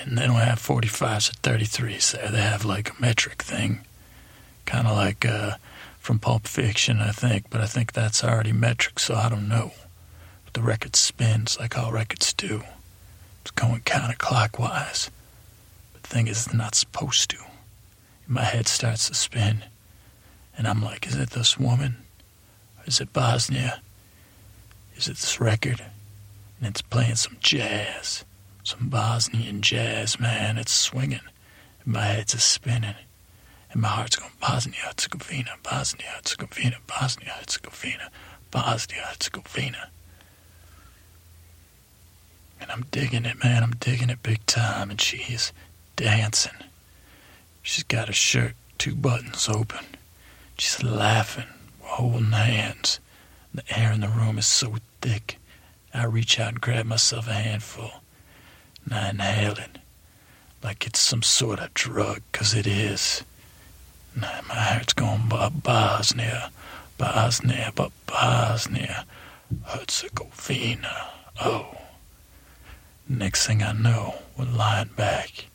[0.00, 2.30] And they don't have 45s or 33s there.
[2.30, 3.80] They have like a metric thing.
[4.66, 5.52] Kind of like uh,
[5.98, 7.46] from Pulp Fiction, I think.
[7.50, 9.72] But I think that's already metric, so I don't know.
[10.48, 12.62] But the record spins like all records do.
[13.42, 15.10] It's going counterclockwise.
[15.92, 17.36] But the thing is, it's not supposed to.
[18.26, 19.66] My head starts to spin.
[20.56, 21.98] And I'm like, is it this woman?
[22.86, 23.82] Is it Bosnia?
[24.96, 25.84] Is it this record?
[26.60, 28.24] And it's playing some jazz.
[28.64, 30.56] Some Bosnian jazz, man.
[30.56, 31.20] It's swinging.
[31.84, 32.94] And my head's a spinning.
[33.70, 38.10] And my heart's going Bosnia Herzegovina, Bosnia Herzegovina, Bosnia Herzegovina,
[38.50, 39.90] Bosnia Herzegovina.
[42.60, 43.62] And I'm digging it, man.
[43.62, 44.90] I'm digging it big time.
[44.90, 45.52] And she's
[45.96, 46.52] dancing.
[47.62, 49.84] She's got her shirt, two buttons open.
[50.58, 51.48] She's laughing.
[51.80, 53.00] We're holding hands.
[53.54, 55.38] The air in the room is so thick.
[55.94, 57.90] I reach out and grab myself a handful.
[58.84, 59.78] And I inhale it
[60.62, 63.22] like it's some sort of drug, 'cause it is.
[64.14, 66.50] And my heart's going Bosnia,
[66.96, 67.72] Bosnia,
[68.06, 69.06] Bosnia,
[69.64, 71.10] Herzegovina.
[71.40, 71.74] Oh.
[73.10, 75.46] Next thing I know, we're lying back,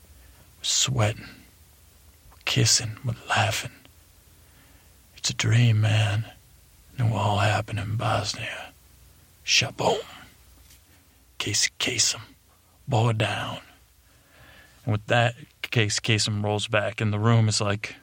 [0.58, 1.28] we're sweating,
[2.32, 3.70] we're kissing, we're laughing.
[5.16, 6.24] It's a dream, man.
[6.98, 8.72] And it will all happen in Bosnia.
[9.46, 10.00] Shaboom.
[11.38, 12.22] Casey Kasem.
[12.88, 13.58] Bow down.
[14.84, 17.94] And with that, Casey Kasem rolls back, and the room is like,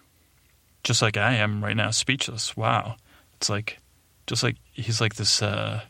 [0.83, 2.55] just like I am right now, speechless.
[2.55, 2.95] Wow.
[3.35, 3.79] It's like,
[4.27, 5.81] just like he's like this uh,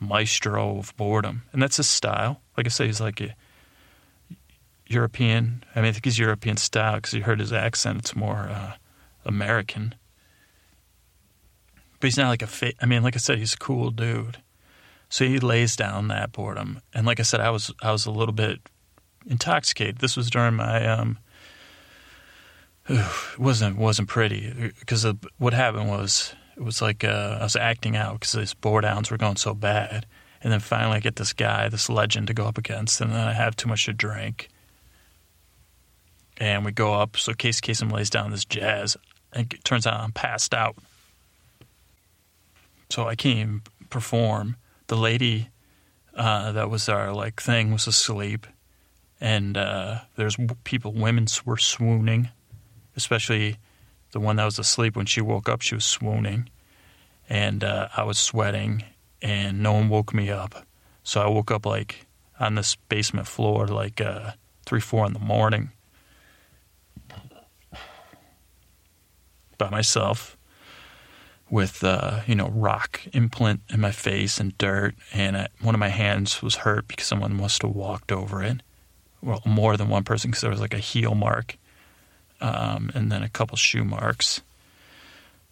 [0.00, 1.42] maestro of boredom.
[1.52, 2.40] And that's his style.
[2.56, 3.34] Like I say, he's like a
[4.86, 5.64] European.
[5.74, 7.98] I mean, I think he's European style because you heard his accent.
[7.98, 8.74] It's more uh,
[9.24, 9.94] American.
[12.00, 14.38] But he's not like a fa- I mean, like I said, he's a cool dude.
[15.08, 16.80] So he lays down that boredom.
[16.92, 18.60] And like I said, I was I was a little bit
[19.26, 19.98] intoxicated.
[19.98, 21.18] This was during my um
[22.88, 23.06] it
[23.38, 25.06] wasn't wasn't pretty because
[25.38, 29.16] what happened was it was like uh, I was acting out because these bore were
[29.16, 30.06] going so bad,
[30.42, 33.20] and then finally I get this guy, this legend, to go up against, and then
[33.20, 34.48] I have too much to drink,
[36.36, 37.16] and we go up.
[37.16, 38.96] So Casey Kasem lays down this jazz,
[39.32, 40.76] and it turns out I'm passed out,
[42.90, 44.56] so I can't even perform.
[44.86, 45.48] The lady
[46.14, 48.46] uh, that was our like thing was asleep,
[49.20, 52.28] and uh, there's people, women were swooning,
[52.96, 53.56] especially
[54.14, 56.48] the one that was asleep, when she woke up, she was swooning,
[57.28, 58.84] and uh, I was sweating,
[59.20, 60.64] and no one woke me up.
[61.02, 62.06] So I woke up like
[62.38, 64.30] on this basement floor, like uh,
[64.64, 65.72] three, four in the morning,
[69.58, 70.36] by myself,
[71.50, 75.80] with uh, you know rock implant in my face and dirt, and I, one of
[75.80, 78.62] my hands was hurt because someone must have walked over it.
[79.20, 81.56] Well, more than one person because there was like a heel mark
[82.40, 84.42] um, and then a couple shoe marks.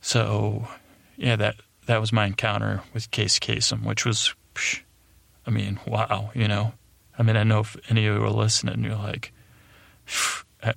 [0.00, 0.68] So,
[1.16, 4.34] yeah, that that was my encounter with Casey Kasem, which was,
[5.46, 6.74] I mean, wow, you know.
[7.18, 9.32] I mean, I know if any of you are listening, you're like,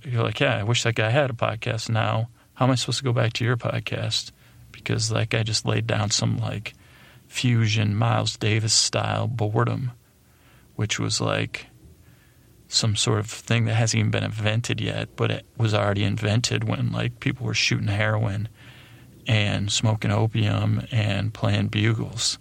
[0.04, 2.30] you're like, yeah, I wish that guy had a podcast now.
[2.56, 4.32] How am I supposed to go back to your podcast?
[4.72, 6.74] Because that guy just laid down some like
[7.28, 9.92] fusion Miles Davis style boredom,
[10.76, 11.68] which was like
[12.68, 16.64] some sort of thing that hasn't even been invented yet, but it was already invented
[16.64, 18.48] when like people were shooting heroin
[19.28, 22.38] and smoking opium and playing bugles.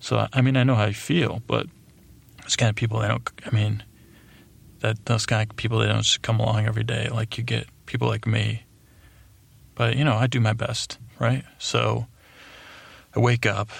[0.00, 1.66] So I mean, I know how you feel, but
[2.42, 3.28] those kind of people they don't.
[3.44, 3.82] I mean,
[4.80, 7.66] that those kind of people they don't just come along every day like you get
[7.86, 8.64] people like me.
[9.74, 11.44] But you know, I do my best, right?
[11.58, 12.06] So
[13.14, 13.70] I wake up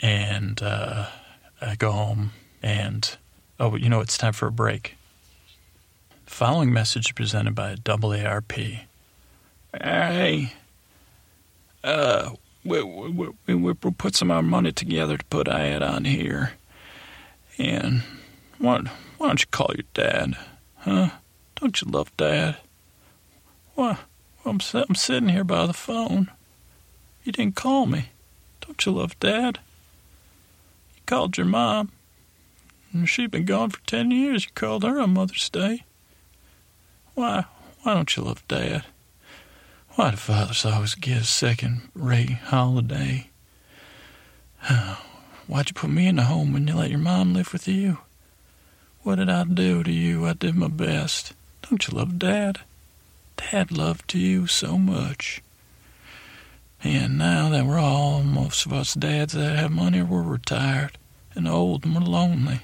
[0.00, 1.06] and uh,
[1.60, 2.30] I go home
[2.62, 3.16] and
[3.58, 4.96] oh, you know, it's time for a break
[6.26, 8.80] following message presented by AARP.
[9.72, 10.52] Hey,
[11.82, 12.30] uh,
[12.64, 16.04] we, we, we, we put some of our money together to put an ad on
[16.04, 16.52] here.
[17.58, 18.02] And
[18.58, 18.82] why,
[19.18, 20.36] why don't you call your dad?
[20.78, 21.10] Huh?
[21.56, 22.56] Don't you love dad?
[23.74, 23.98] Why,
[24.44, 26.30] I'm, I'm sitting here by the phone.
[27.24, 28.10] You didn't call me.
[28.60, 29.58] Don't you love dad?
[30.96, 31.90] You called your mom.
[33.06, 34.44] She'd been gone for ten years.
[34.44, 35.84] You called her on Mother's Day.
[37.14, 37.44] Why,
[37.82, 38.84] why don't you love Dad?
[39.90, 43.30] Why do fathers always get a second rate holiday?
[45.46, 47.98] Why'd you put me in the home when you let your mom live with you?
[49.02, 50.26] What did I do to you?
[50.26, 51.34] I did my best.
[51.62, 52.62] Don't you love Dad?
[53.36, 55.40] Dad loved you so much.
[56.82, 60.98] And now that we're all, most of us dads that have money, we're retired
[61.36, 62.62] and old and we're lonely.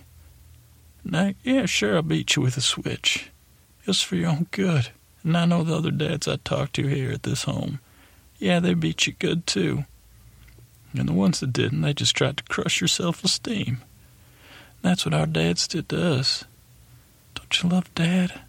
[1.04, 3.30] Now, yeah, sure, I'll beat you with a switch
[3.84, 4.88] just for your own good.
[5.22, 7.80] And I know the other dads I talked to here at this home.
[8.38, 9.84] Yeah, they beat you good too.
[10.96, 13.78] And the ones that didn't, they just tried to crush your self esteem.
[14.82, 16.44] That's what our dads did to us.
[17.34, 18.40] Don't you love Dad?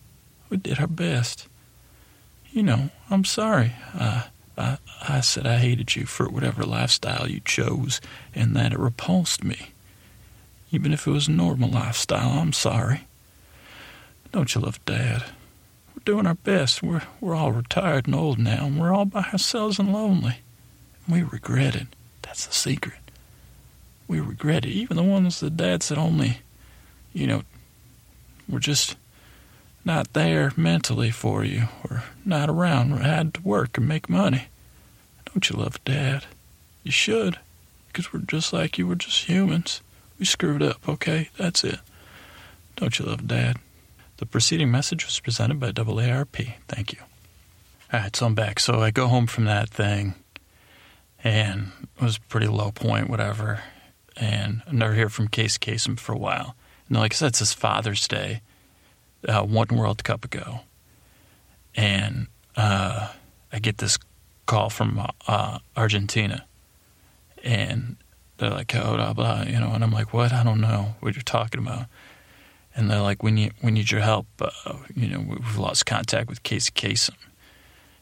[0.49, 1.47] We did our best.
[2.51, 3.73] You know, I'm sorry.
[3.93, 4.25] I,
[4.57, 4.77] I,
[5.07, 8.01] I said I hated you for whatever lifestyle you chose
[8.34, 9.71] and that it repulsed me.
[10.71, 13.07] Even if it was a normal lifestyle, I'm sorry.
[14.32, 15.23] Don't you love Dad?
[15.93, 16.82] We're doing our best.
[16.82, 20.38] We're, we're all retired and old now, and we're all by ourselves and lonely.
[21.05, 21.88] And we regret it.
[22.21, 22.99] That's the secret.
[24.07, 24.69] We regret it.
[24.69, 26.39] Even the ones that Dad said only,
[27.13, 27.43] you know,
[28.47, 28.95] were just
[29.84, 34.45] not there mentally for you or not around or had to work and make money.
[35.25, 36.25] Don't you love Dad?
[36.84, 37.38] You should,
[37.88, 38.88] because we're just like you.
[38.88, 39.82] We're just humans.
[40.19, 41.29] We screwed up, okay?
[41.38, 41.79] That's it.
[42.75, 43.57] Don't you love Dad?
[44.22, 46.53] The preceding message was presented by AARP.
[46.67, 46.99] Thank you.
[47.91, 48.59] All right, so I'm back.
[48.59, 50.13] So I go home from that thing,
[51.24, 53.63] and it was pretty low point, whatever.
[54.15, 56.55] And I never hear from Casey Kasem for a while.
[56.88, 58.43] And like I said, it's his Father's Day,
[59.28, 60.59] uh, one World Cup ago,
[61.74, 63.07] and uh,
[63.51, 63.97] I get this
[64.45, 66.45] call from uh, Argentina,
[67.43, 67.95] and
[68.38, 70.32] they're like, "Oh, blah blah," you know, and I'm like, "What?
[70.32, 71.88] I don't know what you're talking about."
[72.76, 74.28] And they're like, "We need we need your help.
[74.39, 77.15] Uh, you know, we've lost contact with Casey Kasem."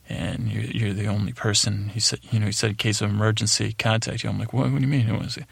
[0.09, 1.89] and you're, you're, the only person.
[1.89, 4.30] He said, you know, he said, case of emergency, contact you.
[4.30, 5.05] I'm like, what, what do you mean?
[5.05, 5.43] Who was he?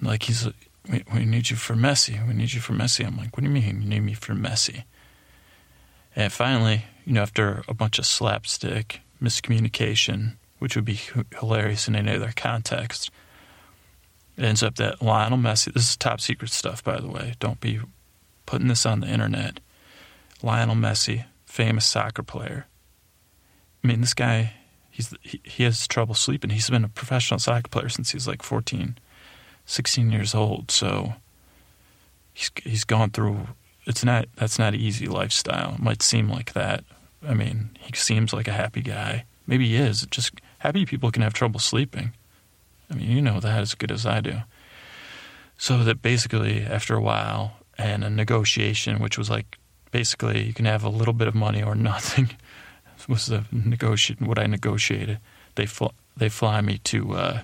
[0.00, 0.48] Like, he's,
[0.90, 2.26] we, we, need you for Messi.
[2.26, 3.06] We need you for Messi.
[3.06, 4.84] I'm like, what do you mean you need me for Messi?
[6.16, 11.00] And finally, you know, after a bunch of slapstick miscommunication, which would be
[11.38, 13.10] hilarious in any other context,
[14.38, 17.34] it ends up that Lionel Messi, this is top secret stuff, by the way.
[17.38, 17.80] Don't be
[18.50, 19.60] putting this on the internet.
[20.42, 22.66] Lionel Messi, famous soccer player,
[23.82, 24.54] I mean, this guy,
[24.90, 26.50] he's he, he has trouble sleeping.
[26.50, 28.98] He's been a professional soccer player since he was like 14,
[29.66, 30.72] 16 years old.
[30.72, 31.14] So
[32.34, 33.46] he's he's gone through.
[33.86, 35.74] It's not that's not an easy lifestyle.
[35.74, 36.82] It might seem like that.
[37.24, 39.26] I mean, he seems like a happy guy.
[39.46, 40.06] Maybe he is.
[40.10, 42.14] Just happy people can have trouble sleeping.
[42.90, 44.38] I mean, you know that as good as I do.
[45.56, 49.58] So that basically, after a while and a negotiation, which was like
[49.90, 52.30] basically you can have a little bit of money or nothing
[53.08, 55.18] was the negotiate what I negotiated.
[55.54, 57.40] They fl- they fly me to uh,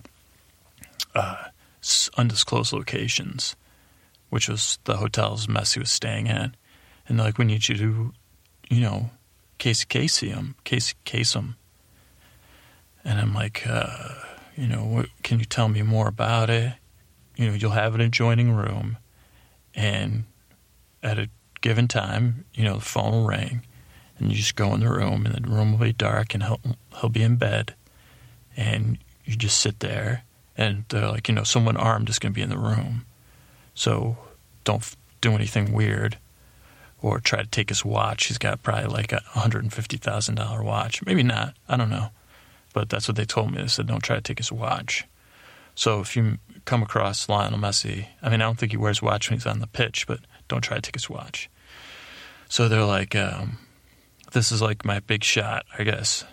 [1.15, 1.45] uh,
[2.17, 3.57] undisclosed locations,
[4.31, 6.51] which was the hotels Messi was staying at,
[7.09, 8.13] and like, "We need you to,
[8.69, 9.11] you know,
[9.59, 11.57] case case him, case case him."
[13.05, 14.15] And I'm like, uh,
[14.57, 16.73] you know, what, can you tell me more about it?
[17.37, 18.97] You know, you'll have an adjoining room,
[19.77, 20.25] and
[21.03, 21.29] at a
[21.61, 23.63] given time, you know, the phone will ring
[24.19, 26.61] and you just go in the room, and the room will be dark, and he'll
[27.01, 27.75] he'll be in bed,
[28.57, 30.25] and you just sit there,
[30.57, 33.05] and they're like, you know, someone armed is going to be in the room,
[33.75, 34.17] so
[34.65, 36.19] don't do anything weird,
[37.03, 38.27] or try to take his watch.
[38.27, 41.91] He's got probably like a hundred and fifty thousand dollar watch, maybe not, I don't
[41.91, 42.09] know,
[42.73, 43.61] but that's what they told me.
[43.61, 45.05] They said don't try to take his watch.
[45.77, 49.05] So if you come across Lionel Messi, I mean, I don't think he wears a
[49.05, 51.49] watch when he's on the pitch, but don't try to take his watch.
[52.49, 53.59] So they're like, um,
[54.33, 56.25] this is like my big shot, I guess.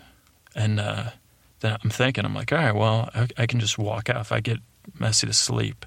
[0.55, 1.11] And uh,
[1.59, 4.31] then I'm thinking, I'm like, all right, well, I, I, can just walk out if
[4.31, 4.59] I get
[4.97, 5.85] Messi to sleep,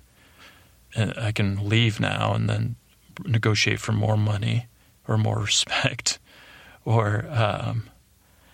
[0.94, 2.76] and I can leave now and then
[3.24, 4.66] negotiate for more money
[5.08, 6.18] or more respect,
[6.84, 7.88] or um,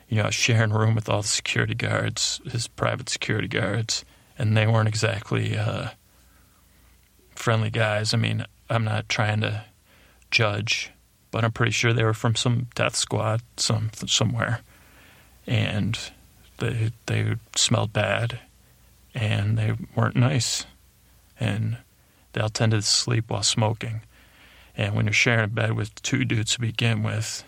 [0.09, 4.05] you know, sharing a room with all the security guards, his private security guards,
[4.39, 5.89] and they weren't exactly uh,
[7.35, 8.15] friendly guys.
[8.15, 9.65] I mean, I'm not trying to
[10.31, 10.93] judge
[11.33, 14.61] but I'm pretty sure they were from some death squad some somewhere,
[15.45, 15.99] and
[16.59, 18.39] they they smelled bad,
[19.15, 20.67] and they weren't nice,
[21.41, 21.79] and
[22.33, 24.03] they all tended to sleep while smoking,
[24.77, 27.43] and when you're sharing a bed with two dudes to begin with,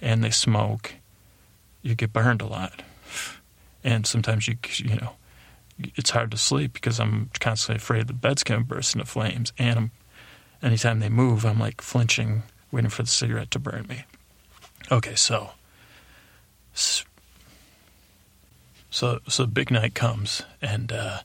[0.00, 0.94] and they smoke,
[1.82, 2.82] you get burned a lot,
[3.84, 5.12] and sometimes you you know
[5.78, 9.52] it's hard to sleep because I'm constantly afraid the bed's going to burst into flames.
[9.58, 9.90] And I'm,
[10.62, 14.04] anytime they move, I'm like flinching waiting for the cigarette to burn me.
[14.90, 15.50] Okay, so
[16.74, 17.04] so
[19.28, 21.18] so big night comes and uh,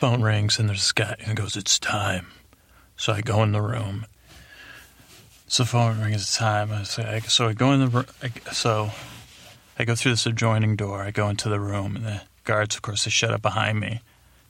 [0.00, 2.28] phone rings and there's this guy and goes, "It's time."
[2.96, 4.06] So I go in the room.
[5.46, 6.22] So phone rings.
[6.22, 6.72] It's time.
[6.72, 8.06] I say, so I go in the room.
[8.52, 8.90] So
[9.78, 11.02] I go through this adjoining door.
[11.02, 14.00] I go into the room, and the guards, of course, they shut up behind me.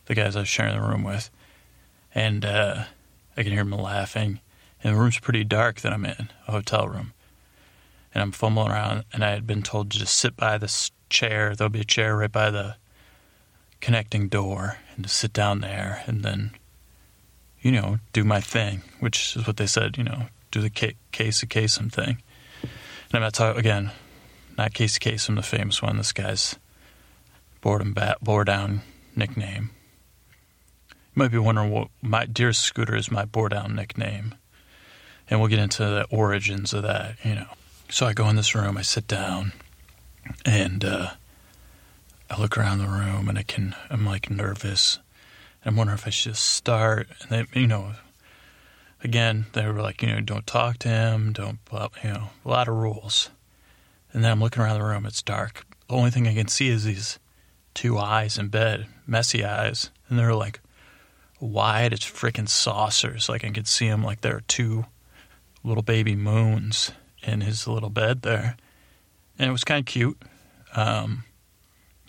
[0.07, 1.30] The guys I was sharing the room with,
[2.14, 2.84] and uh,
[3.36, 4.40] I can hear them laughing
[4.84, 7.14] and the room's pretty dark that I'm in, a hotel room.
[8.12, 11.57] And I'm fumbling around, and I had been told to just sit by this chair.
[11.57, 12.76] There'll be a chair right by the
[13.80, 16.53] connecting door, and to sit down there, and then,
[17.61, 21.47] you know, do my thing, which is what they said, you know, do the Casey
[21.47, 22.22] Kasem thing.
[22.62, 23.90] And I'm not talking, again,
[24.57, 25.97] not Casey Kasem, the famous one.
[25.97, 26.57] This guy's
[27.64, 28.82] boredom bat, bore down
[29.16, 29.70] nickname.
[30.90, 34.34] You might be wondering what my dearest scooter is my bore down nickname
[35.30, 37.46] and we'll get into the origins of that, you know.
[37.88, 39.52] So I go in this room, I sit down,
[40.44, 41.12] and uh,
[42.28, 44.98] I look around the room, and I can, I'm like nervous.
[45.64, 47.08] I'm wondering if I should just start.
[47.22, 47.92] And they, you know,
[49.02, 51.60] again, they were like, you know, don't talk to him, don't,
[52.02, 53.30] you know, a lot of rules.
[54.12, 55.64] And then I'm looking around the room, it's dark.
[55.88, 57.18] The only thing I can see is these
[57.75, 60.61] two eyes in bed, Messi eyes, and they're like
[61.41, 63.29] wide as freaking saucers.
[63.29, 64.87] Like I could see them like there are two
[65.62, 68.57] little baby moons in his little bed there.
[69.39, 70.20] And it was kind of cute,
[70.75, 71.25] um,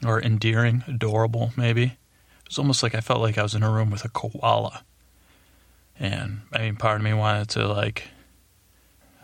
[0.05, 1.83] or endearing, adorable, maybe.
[1.83, 4.83] it was almost like I felt like I was in a room with a koala.
[5.97, 8.09] And I mean, part of me wanted to like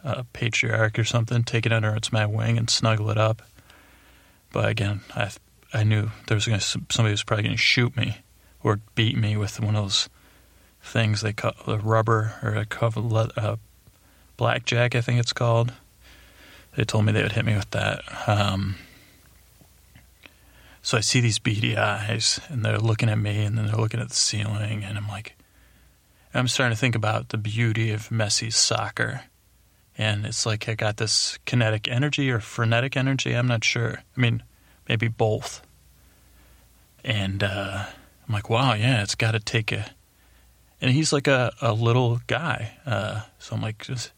[0.03, 3.41] a patriarch or something, take it under its my wing and snuggle it up.
[4.51, 5.31] But again, I
[5.73, 8.17] I knew there was going to somebody was probably going to shoot me
[8.63, 10.09] or beat me with one of those
[10.83, 13.01] things they cut a rubber or a cover
[13.37, 13.55] uh,
[14.37, 15.73] blackjack, I think it's called.
[16.75, 18.01] They told me they would hit me with that.
[18.27, 18.75] Um,
[20.81, 23.99] so I see these beady eyes, and they're looking at me, and then they're looking
[23.99, 25.35] at the ceiling, and I'm like,
[26.33, 29.23] I'm starting to think about the beauty of Messi's soccer.
[29.97, 33.33] And it's like I got this kinetic energy or frenetic energy.
[33.33, 34.01] I'm not sure.
[34.17, 34.41] I mean,
[34.91, 35.61] maybe both.
[37.01, 37.85] And uh,
[38.27, 39.85] I'm like, wow, yeah, it's got to take a.
[40.81, 42.77] And he's like a, a little guy.
[42.85, 44.11] Uh, so I'm like, there's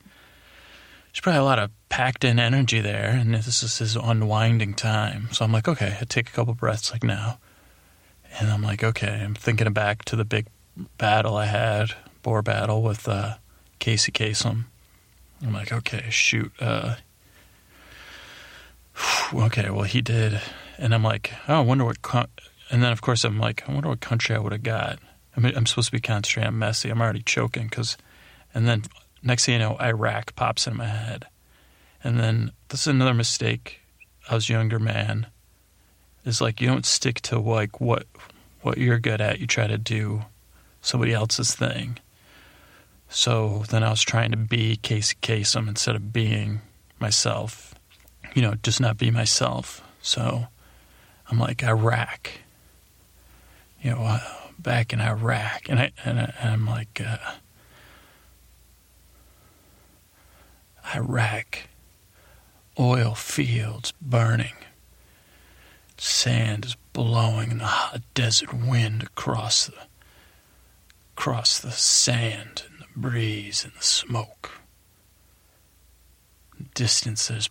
[1.22, 3.10] probably a lot of packed in energy there.
[3.10, 5.28] And this is his unwinding time.
[5.32, 7.38] So I'm like, okay, I take a couple breaths like now.
[8.40, 10.48] And I'm like, okay, I'm thinking back to the big
[10.98, 11.94] battle I had,
[12.24, 13.36] bore battle with uh,
[13.78, 14.64] Casey Kasem.
[15.44, 16.52] I'm like, okay, shoot.
[16.60, 16.96] Uh,
[19.34, 20.42] okay, well, he did.
[20.78, 22.30] And I'm like, oh, I wonder what.
[22.72, 25.00] And then, of course, I'm like, I wonder what country I would have got.
[25.36, 26.90] I mean, I'm supposed to be concentrating on Messi.
[26.90, 27.98] I'm already choking because.
[28.54, 28.84] And then,
[29.22, 31.26] next thing you know, Iraq pops in my head.
[32.04, 33.82] And then, this is another mistake.
[34.30, 35.28] I was a younger man.
[36.26, 38.06] Is like you don't stick to like what
[38.62, 39.40] what you're good at.
[39.40, 40.24] You try to do
[40.82, 42.00] somebody else's thing.
[43.10, 46.62] So then I was trying to be Casey Kasem instead of being
[47.00, 47.76] myself.
[48.34, 49.82] You know, just not be myself.
[50.02, 50.48] So
[51.34, 52.30] I'm like Iraq.
[53.82, 54.20] You know, uh,
[54.60, 57.18] back in Iraq, and I and, I, I'm like uh,
[60.94, 61.62] Iraq,
[62.80, 64.54] oil fields burning,
[65.98, 69.88] sand is blowing in the hot desert wind across the
[71.18, 74.60] across the sand and the breeze and the smoke.
[76.76, 77.50] Distances,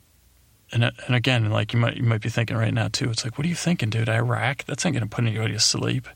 [0.72, 3.10] and and again, like you might you might be thinking right now too.
[3.10, 4.08] It's like, what are you thinking, dude?
[4.08, 4.64] Iraq?
[4.64, 6.08] That's not going to put anybody to sleep.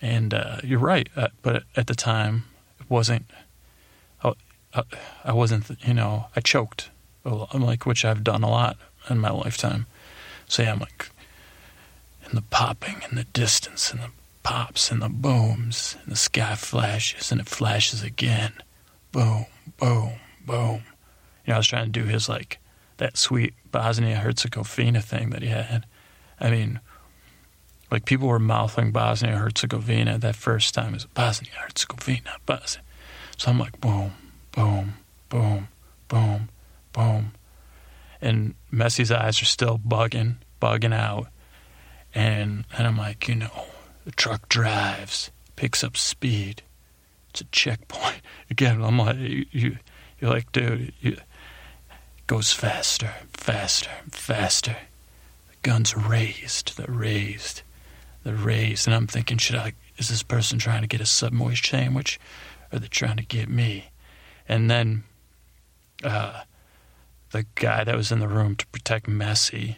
[0.00, 2.44] And uh, you're right, uh, but at the time,
[2.80, 3.26] it wasn't.
[4.74, 4.82] I,
[5.24, 6.90] I wasn't, you know, I choked,
[7.24, 8.76] I'm like which I've done a lot
[9.10, 9.86] in my lifetime.
[10.48, 11.10] So yeah, I'm like,
[12.24, 14.10] and the popping and the distance and the
[14.42, 18.52] pops and the booms, and the sky flashes and it flashes again.
[19.12, 19.46] Boom,
[19.78, 20.12] boom,
[20.44, 20.82] boom.
[21.44, 22.58] You know, I was trying to do his like
[23.02, 25.86] that sweet Bosnia Herzegovina thing that he had.
[26.38, 26.78] I mean,
[27.90, 30.92] like people were mouthing Bosnia Herzegovina that first time.
[30.92, 32.84] Was Bosnia Herzegovina, Bosnia.
[33.36, 34.12] So I'm like, boom,
[34.52, 34.94] boom,
[35.28, 35.66] boom,
[36.06, 36.48] boom,
[36.92, 37.32] boom.
[38.20, 41.26] And Messi's eyes are still bugging, bugging out.
[42.14, 43.66] And, and I'm like, you know,
[44.04, 46.62] the truck drives, picks up speed.
[47.30, 48.20] It's a checkpoint.
[48.50, 49.78] Again, I'm like, you, you
[50.20, 51.16] you're like, dude, you,
[52.26, 54.76] goes faster, faster, faster.
[55.48, 57.62] The gun's raised, they're raised,
[58.24, 58.86] they're raised.
[58.86, 62.18] And I'm thinking, should I, is this person trying to get a sub moist sandwich
[62.72, 63.90] or they trying to get me?
[64.48, 65.04] And then
[66.02, 66.42] uh,
[67.30, 69.76] the guy that was in the room to protect Messi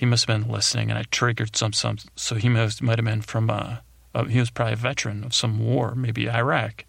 [0.00, 1.98] he must have been listening, and I triggered some some.
[2.16, 3.82] So he must might have been from a,
[4.14, 6.86] uh, he was probably a veteran of some war, maybe Iraq,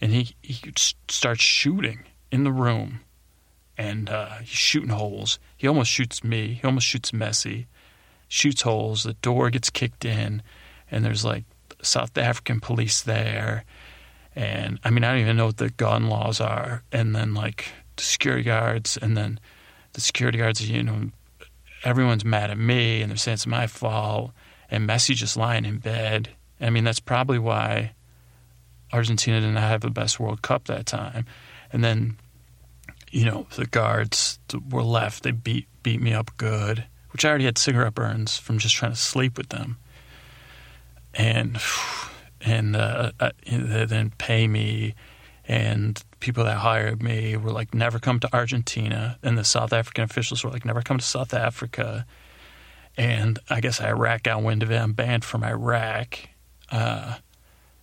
[0.00, 0.72] and he he
[1.08, 3.00] starts shooting in the room,
[3.78, 5.38] and uh, he's shooting holes.
[5.56, 6.54] He almost shoots me.
[6.60, 7.66] He almost shoots Messi.
[8.28, 9.04] Shoots holes.
[9.04, 10.42] The door gets kicked in,
[10.90, 11.44] and there's like
[11.82, 13.64] South African police there,
[14.34, 17.68] and I mean I don't even know what the gun laws are, and then like
[17.96, 19.38] the security guards, and then
[19.96, 21.10] the security guards, you know,
[21.82, 24.32] everyone's mad at me and they're saying it's my fault.
[24.70, 26.28] And Messi just lying in bed.
[26.60, 27.92] I mean, that's probably why
[28.92, 31.24] Argentina didn't have the best World Cup that time.
[31.72, 32.18] And then,
[33.10, 34.38] you know, the guards
[34.70, 35.22] were left.
[35.22, 38.92] They beat beat me up good, which I already had cigarette burns from just trying
[38.92, 39.78] to sleep with them.
[41.14, 41.58] And
[42.40, 44.94] and uh, uh they didn't pay me,
[45.48, 49.18] and people that hired me were like, never come to Argentina.
[49.22, 52.06] And the South African officials were like, never come to South Africa.
[52.96, 54.76] And I guess Iraq got wind of it.
[54.76, 56.18] I'm banned from Iraq.
[56.70, 57.16] Uh,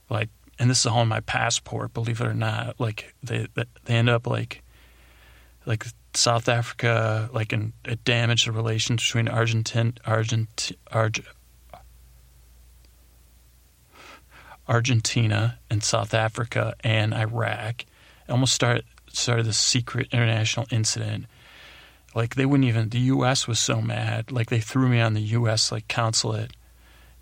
[0.10, 2.80] like, and this is all on my passport, believe it or not.
[2.80, 4.62] Like, they they end up like,
[5.66, 11.30] like South Africa, like, and it damaged the relations between Argentina, Argentina, Argentina
[14.68, 17.86] Argentina and South Africa and Iraq
[18.30, 21.26] almost started started this secret international incident.
[22.16, 23.48] Like they wouldn't even the U.S.
[23.48, 24.32] was so mad.
[24.32, 25.72] Like they threw me on the U.S.
[25.72, 26.52] like consulate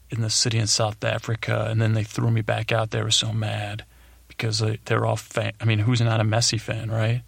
[0.10, 3.12] in the city in South Africa, and then they threw me back out They were
[3.12, 3.86] so mad
[4.28, 5.54] because they, they're all fan.
[5.60, 7.24] I mean, who's not a Messi fan, right?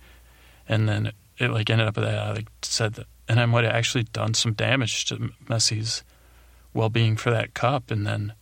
[0.67, 3.73] And then it like ended up that I like said that, and I might have
[3.73, 6.03] actually done some damage to Messi's
[6.73, 8.33] well-being for that cup, and then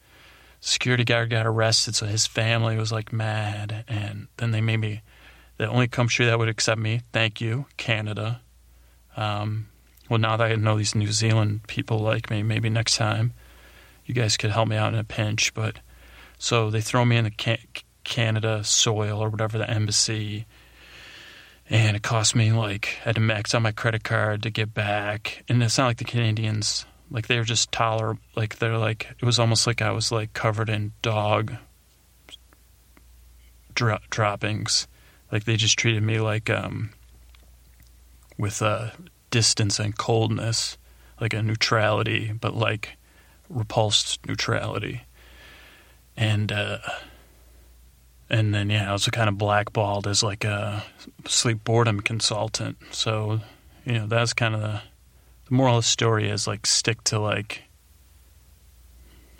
[0.60, 5.02] security guard got arrested, so his family was like mad, and then they made me
[5.58, 7.02] the only country that would accept me.
[7.12, 8.42] Thank you, Canada.
[9.18, 9.68] Um,
[10.10, 13.34] well, now that I know these New Zealand people like me, maybe next time
[14.06, 15.54] you guys could help me out in a pinch.
[15.54, 15.80] But
[16.38, 17.60] so they throw me in the can-
[18.04, 20.46] Canada soil or whatever the embassy,
[21.72, 24.74] and it cost me like I had to max out my credit card to get
[24.74, 25.44] back.
[25.48, 28.22] And it's not like the Canadians like they were just tolerable.
[28.36, 31.56] Like they're like it was almost like I was like covered in dog
[33.74, 34.88] dro- droppings.
[35.32, 36.92] Like they just treated me like um
[38.38, 38.90] with uh
[39.30, 40.78] distance and coldness,
[41.22, 42.98] like a neutrality, but like
[43.48, 45.04] repulsed neutrality.
[46.18, 46.80] And uh
[48.32, 50.84] and then yeah, I was kind of blackballed as like a
[51.28, 52.78] sleep boredom consultant.
[52.92, 53.42] So,
[53.86, 54.82] you know, that's kind of the
[55.50, 57.64] the moral of the story is like stick to like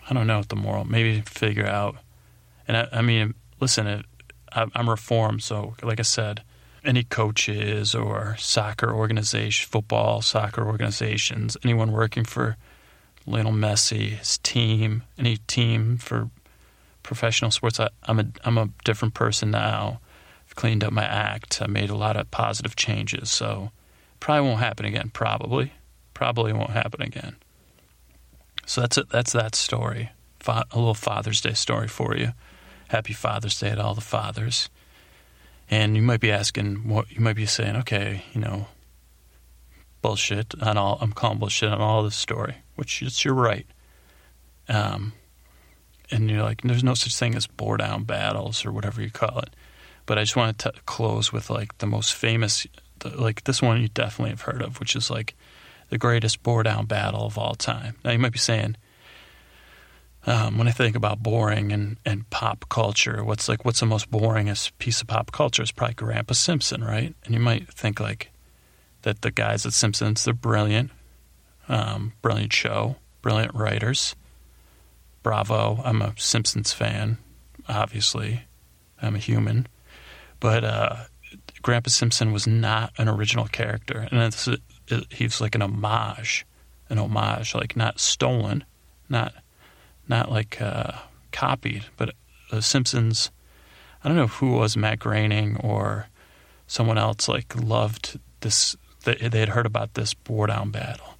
[0.08, 1.96] I don't know what the moral maybe figure out.
[2.68, 4.04] And I, I mean, listen, it,
[4.52, 6.42] I, I'm reformed, so like I said,
[6.84, 12.58] any coaches or soccer organization, football, soccer organizations, anyone working for
[13.24, 16.28] Lionel Messi, his team, any team for
[17.02, 20.00] professional sports, I, am a I'm a different person now.
[20.46, 21.60] I've cleaned up my act.
[21.62, 23.70] I made a lot of positive changes, so
[24.20, 25.10] probably won't happen again.
[25.12, 25.72] Probably,
[26.14, 27.36] probably won't happen again.
[28.66, 29.08] So that's it.
[29.10, 30.10] That's that story.
[30.38, 32.32] Fa- a little Father's Day story for you.
[32.88, 34.68] Happy Father's Day to all the fathers.
[35.70, 38.66] And you might be asking, what you might be saying, okay, you know,
[40.02, 40.98] bullshit on all.
[41.00, 43.66] I'm calling bullshit on all this story, which is you're right.
[44.68, 45.14] Um,
[46.12, 49.38] and you're like, there's no such thing as bore down battles or whatever you call
[49.40, 49.50] it.
[50.06, 52.66] But I just want to close with like the most famous,
[53.14, 55.34] like this one you definitely have heard of, which is like
[55.88, 57.96] the greatest bore down battle of all time.
[58.04, 58.76] Now you might be saying,
[60.26, 64.10] um, when I think about boring and, and pop culture, what's like what's the most
[64.10, 65.62] boringest piece of pop culture?
[65.62, 67.14] Is probably Grandpa Simpson, right?
[67.24, 68.30] And you might think like
[69.02, 70.90] that the guys at Simpsons they're brilliant,
[71.68, 74.14] um, brilliant show, brilliant writers.
[75.22, 75.80] Bravo!
[75.84, 77.18] I'm a Simpsons fan,
[77.68, 78.42] obviously.
[79.00, 79.66] I'm a human,
[80.40, 80.96] but uh,
[81.62, 84.60] Grandpa Simpson was not an original character, and it's, it,
[85.10, 86.46] he's like an homage,
[86.88, 88.64] an homage, like not stolen,
[89.08, 89.34] not
[90.08, 90.92] not like uh,
[91.30, 92.14] copied, but
[92.50, 93.30] The Simpsons.
[94.02, 96.08] I don't know who was Matt Groening or
[96.66, 98.76] someone else like loved this.
[99.04, 101.14] They, had heard about this bore down battle,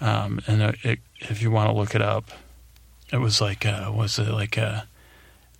[0.00, 2.30] um, and it, it, if you want to look it up,
[3.14, 4.82] it was like uh, was it like uh,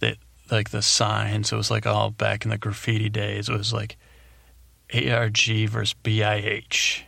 [0.00, 0.16] they,
[0.50, 1.52] like the signs?
[1.52, 3.48] It was like all back in the graffiti days.
[3.48, 3.96] It was like
[4.92, 7.02] ARG versus BIH,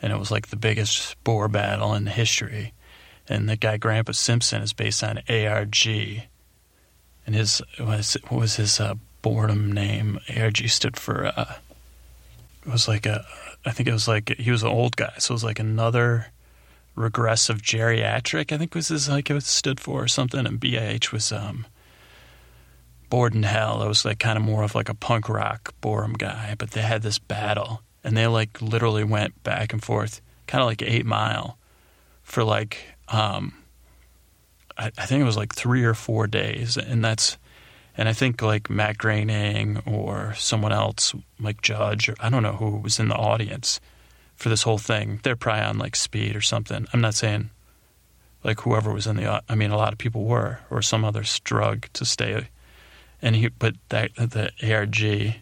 [0.00, 2.72] and it was like the biggest bore battle in history
[3.30, 8.80] and the guy Grandpa Simpson is based on ARG, and his was what was his
[8.80, 10.18] uh, boredom name?
[10.36, 11.54] ARG stood for uh,
[12.66, 13.24] it was like a
[13.64, 16.26] I think it was like he was an old guy, so it was like another
[16.94, 18.52] regressive geriatric.
[18.52, 21.66] I think was his like it stood for or something, and BIH was um
[23.08, 23.82] bored in hell.
[23.82, 26.82] It was like kind of more of like a punk rock boredom guy, but they
[26.82, 31.06] had this battle, and they like literally went back and forth, kind of like Eight
[31.06, 31.58] Mile,
[32.22, 32.78] for like
[33.08, 33.54] um,
[34.78, 37.36] I, I, think it was like three or four days, and that's
[37.96, 42.52] and I think like Matt Groening or someone else, like Judge, or I don't know
[42.52, 43.80] who was in the audience
[44.40, 45.20] for this whole thing.
[45.22, 46.86] They're probably on like speed or something.
[46.92, 47.50] I'm not saying
[48.42, 49.42] like whoever was in the.
[49.48, 52.48] I mean, a lot of people were, or some other drug to stay.
[53.22, 55.36] And he, but that the ARG,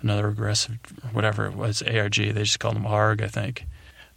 [0.00, 0.78] another aggressive,
[1.12, 2.16] whatever it was, ARG.
[2.16, 3.66] They just called him ARG, I think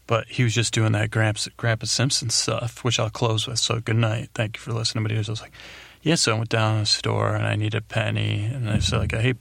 [0.07, 3.59] but he was just doing that Gramps, Grandpa Simpson stuff, which I'll close with.
[3.59, 4.29] So good night.
[4.33, 5.03] Thank you for listening.
[5.03, 5.51] But he was like,
[6.01, 8.45] yeah, so I went down to the store and I needed a penny.
[8.45, 9.33] And I said, like, hey,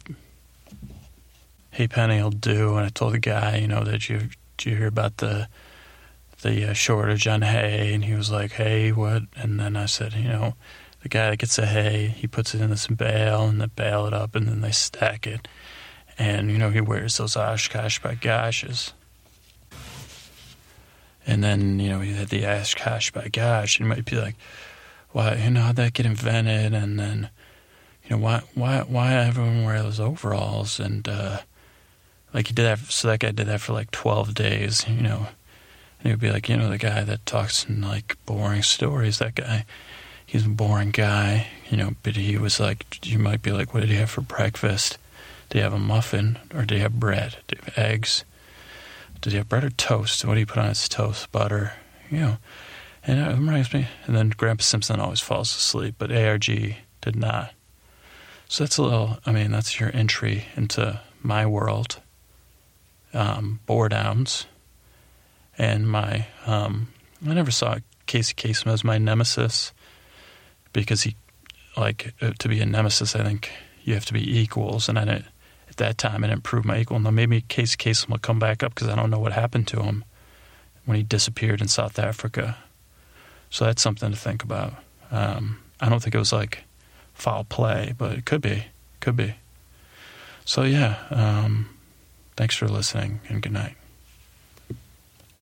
[1.70, 2.76] hey, penny I'll do.
[2.76, 5.48] And I told the guy, you know, that you, did you hear about the,
[6.42, 7.92] the uh, shortage on hay?
[7.92, 9.22] And he was like, hey, what?
[9.36, 10.54] And then I said, you know,
[11.02, 14.06] the guy that gets the hay, he puts it in this bale and they bale
[14.06, 15.48] it up and then they stack it.
[16.18, 18.92] And, you know, he wears those Oshkosh bagoshes.
[21.26, 24.36] And then, you know, he had the OshKosh B'gosh, and you might be like,
[25.10, 26.72] why, you know, how'd that get invented?
[26.72, 27.30] And then,
[28.04, 30.78] you know, why, why, why everyone wear those overalls?
[30.78, 31.40] And, uh,
[32.36, 35.28] like he did that, so that guy did that for like 12 days, you know.
[35.98, 39.20] And he would be like, you know, the guy that talks in like boring stories,
[39.20, 39.64] that guy,
[40.26, 43.80] he's a boring guy, you know, but he was like, you might be like, what
[43.80, 44.98] did he have for breakfast?
[45.48, 47.38] Did he have a muffin or did he have bread?
[47.48, 48.24] Did he have eggs?
[49.22, 50.22] Did he have bread or toast?
[50.22, 51.32] What do you put on his toast?
[51.32, 51.72] Butter,
[52.10, 52.36] you know.
[53.02, 57.16] And uh, it reminds me, and then Grandpa Simpson always falls asleep, but ARG did
[57.16, 57.54] not.
[58.46, 62.02] So that's a little, I mean, that's your entry into my world.
[63.16, 64.46] Um, bore downs.
[65.56, 66.88] And my, um,
[67.26, 69.72] I never saw Casey Kasem as my nemesis
[70.74, 71.16] because he,
[71.78, 73.50] like, uh, to be a nemesis, I think
[73.82, 74.88] you have to be equals.
[74.90, 75.24] And I didn't,
[75.70, 76.98] at that time, I didn't prove my equal.
[76.98, 79.82] Now, maybe Casey Kasem will come back up because I don't know what happened to
[79.82, 80.04] him
[80.84, 82.58] when he disappeared in South Africa.
[83.48, 84.74] So that's something to think about.
[85.10, 86.64] Um, I don't think it was like
[87.14, 88.66] foul play, but it could be.
[89.00, 89.36] Could be.
[90.44, 91.70] So, yeah, um,
[92.36, 93.76] thanks for listening and good night.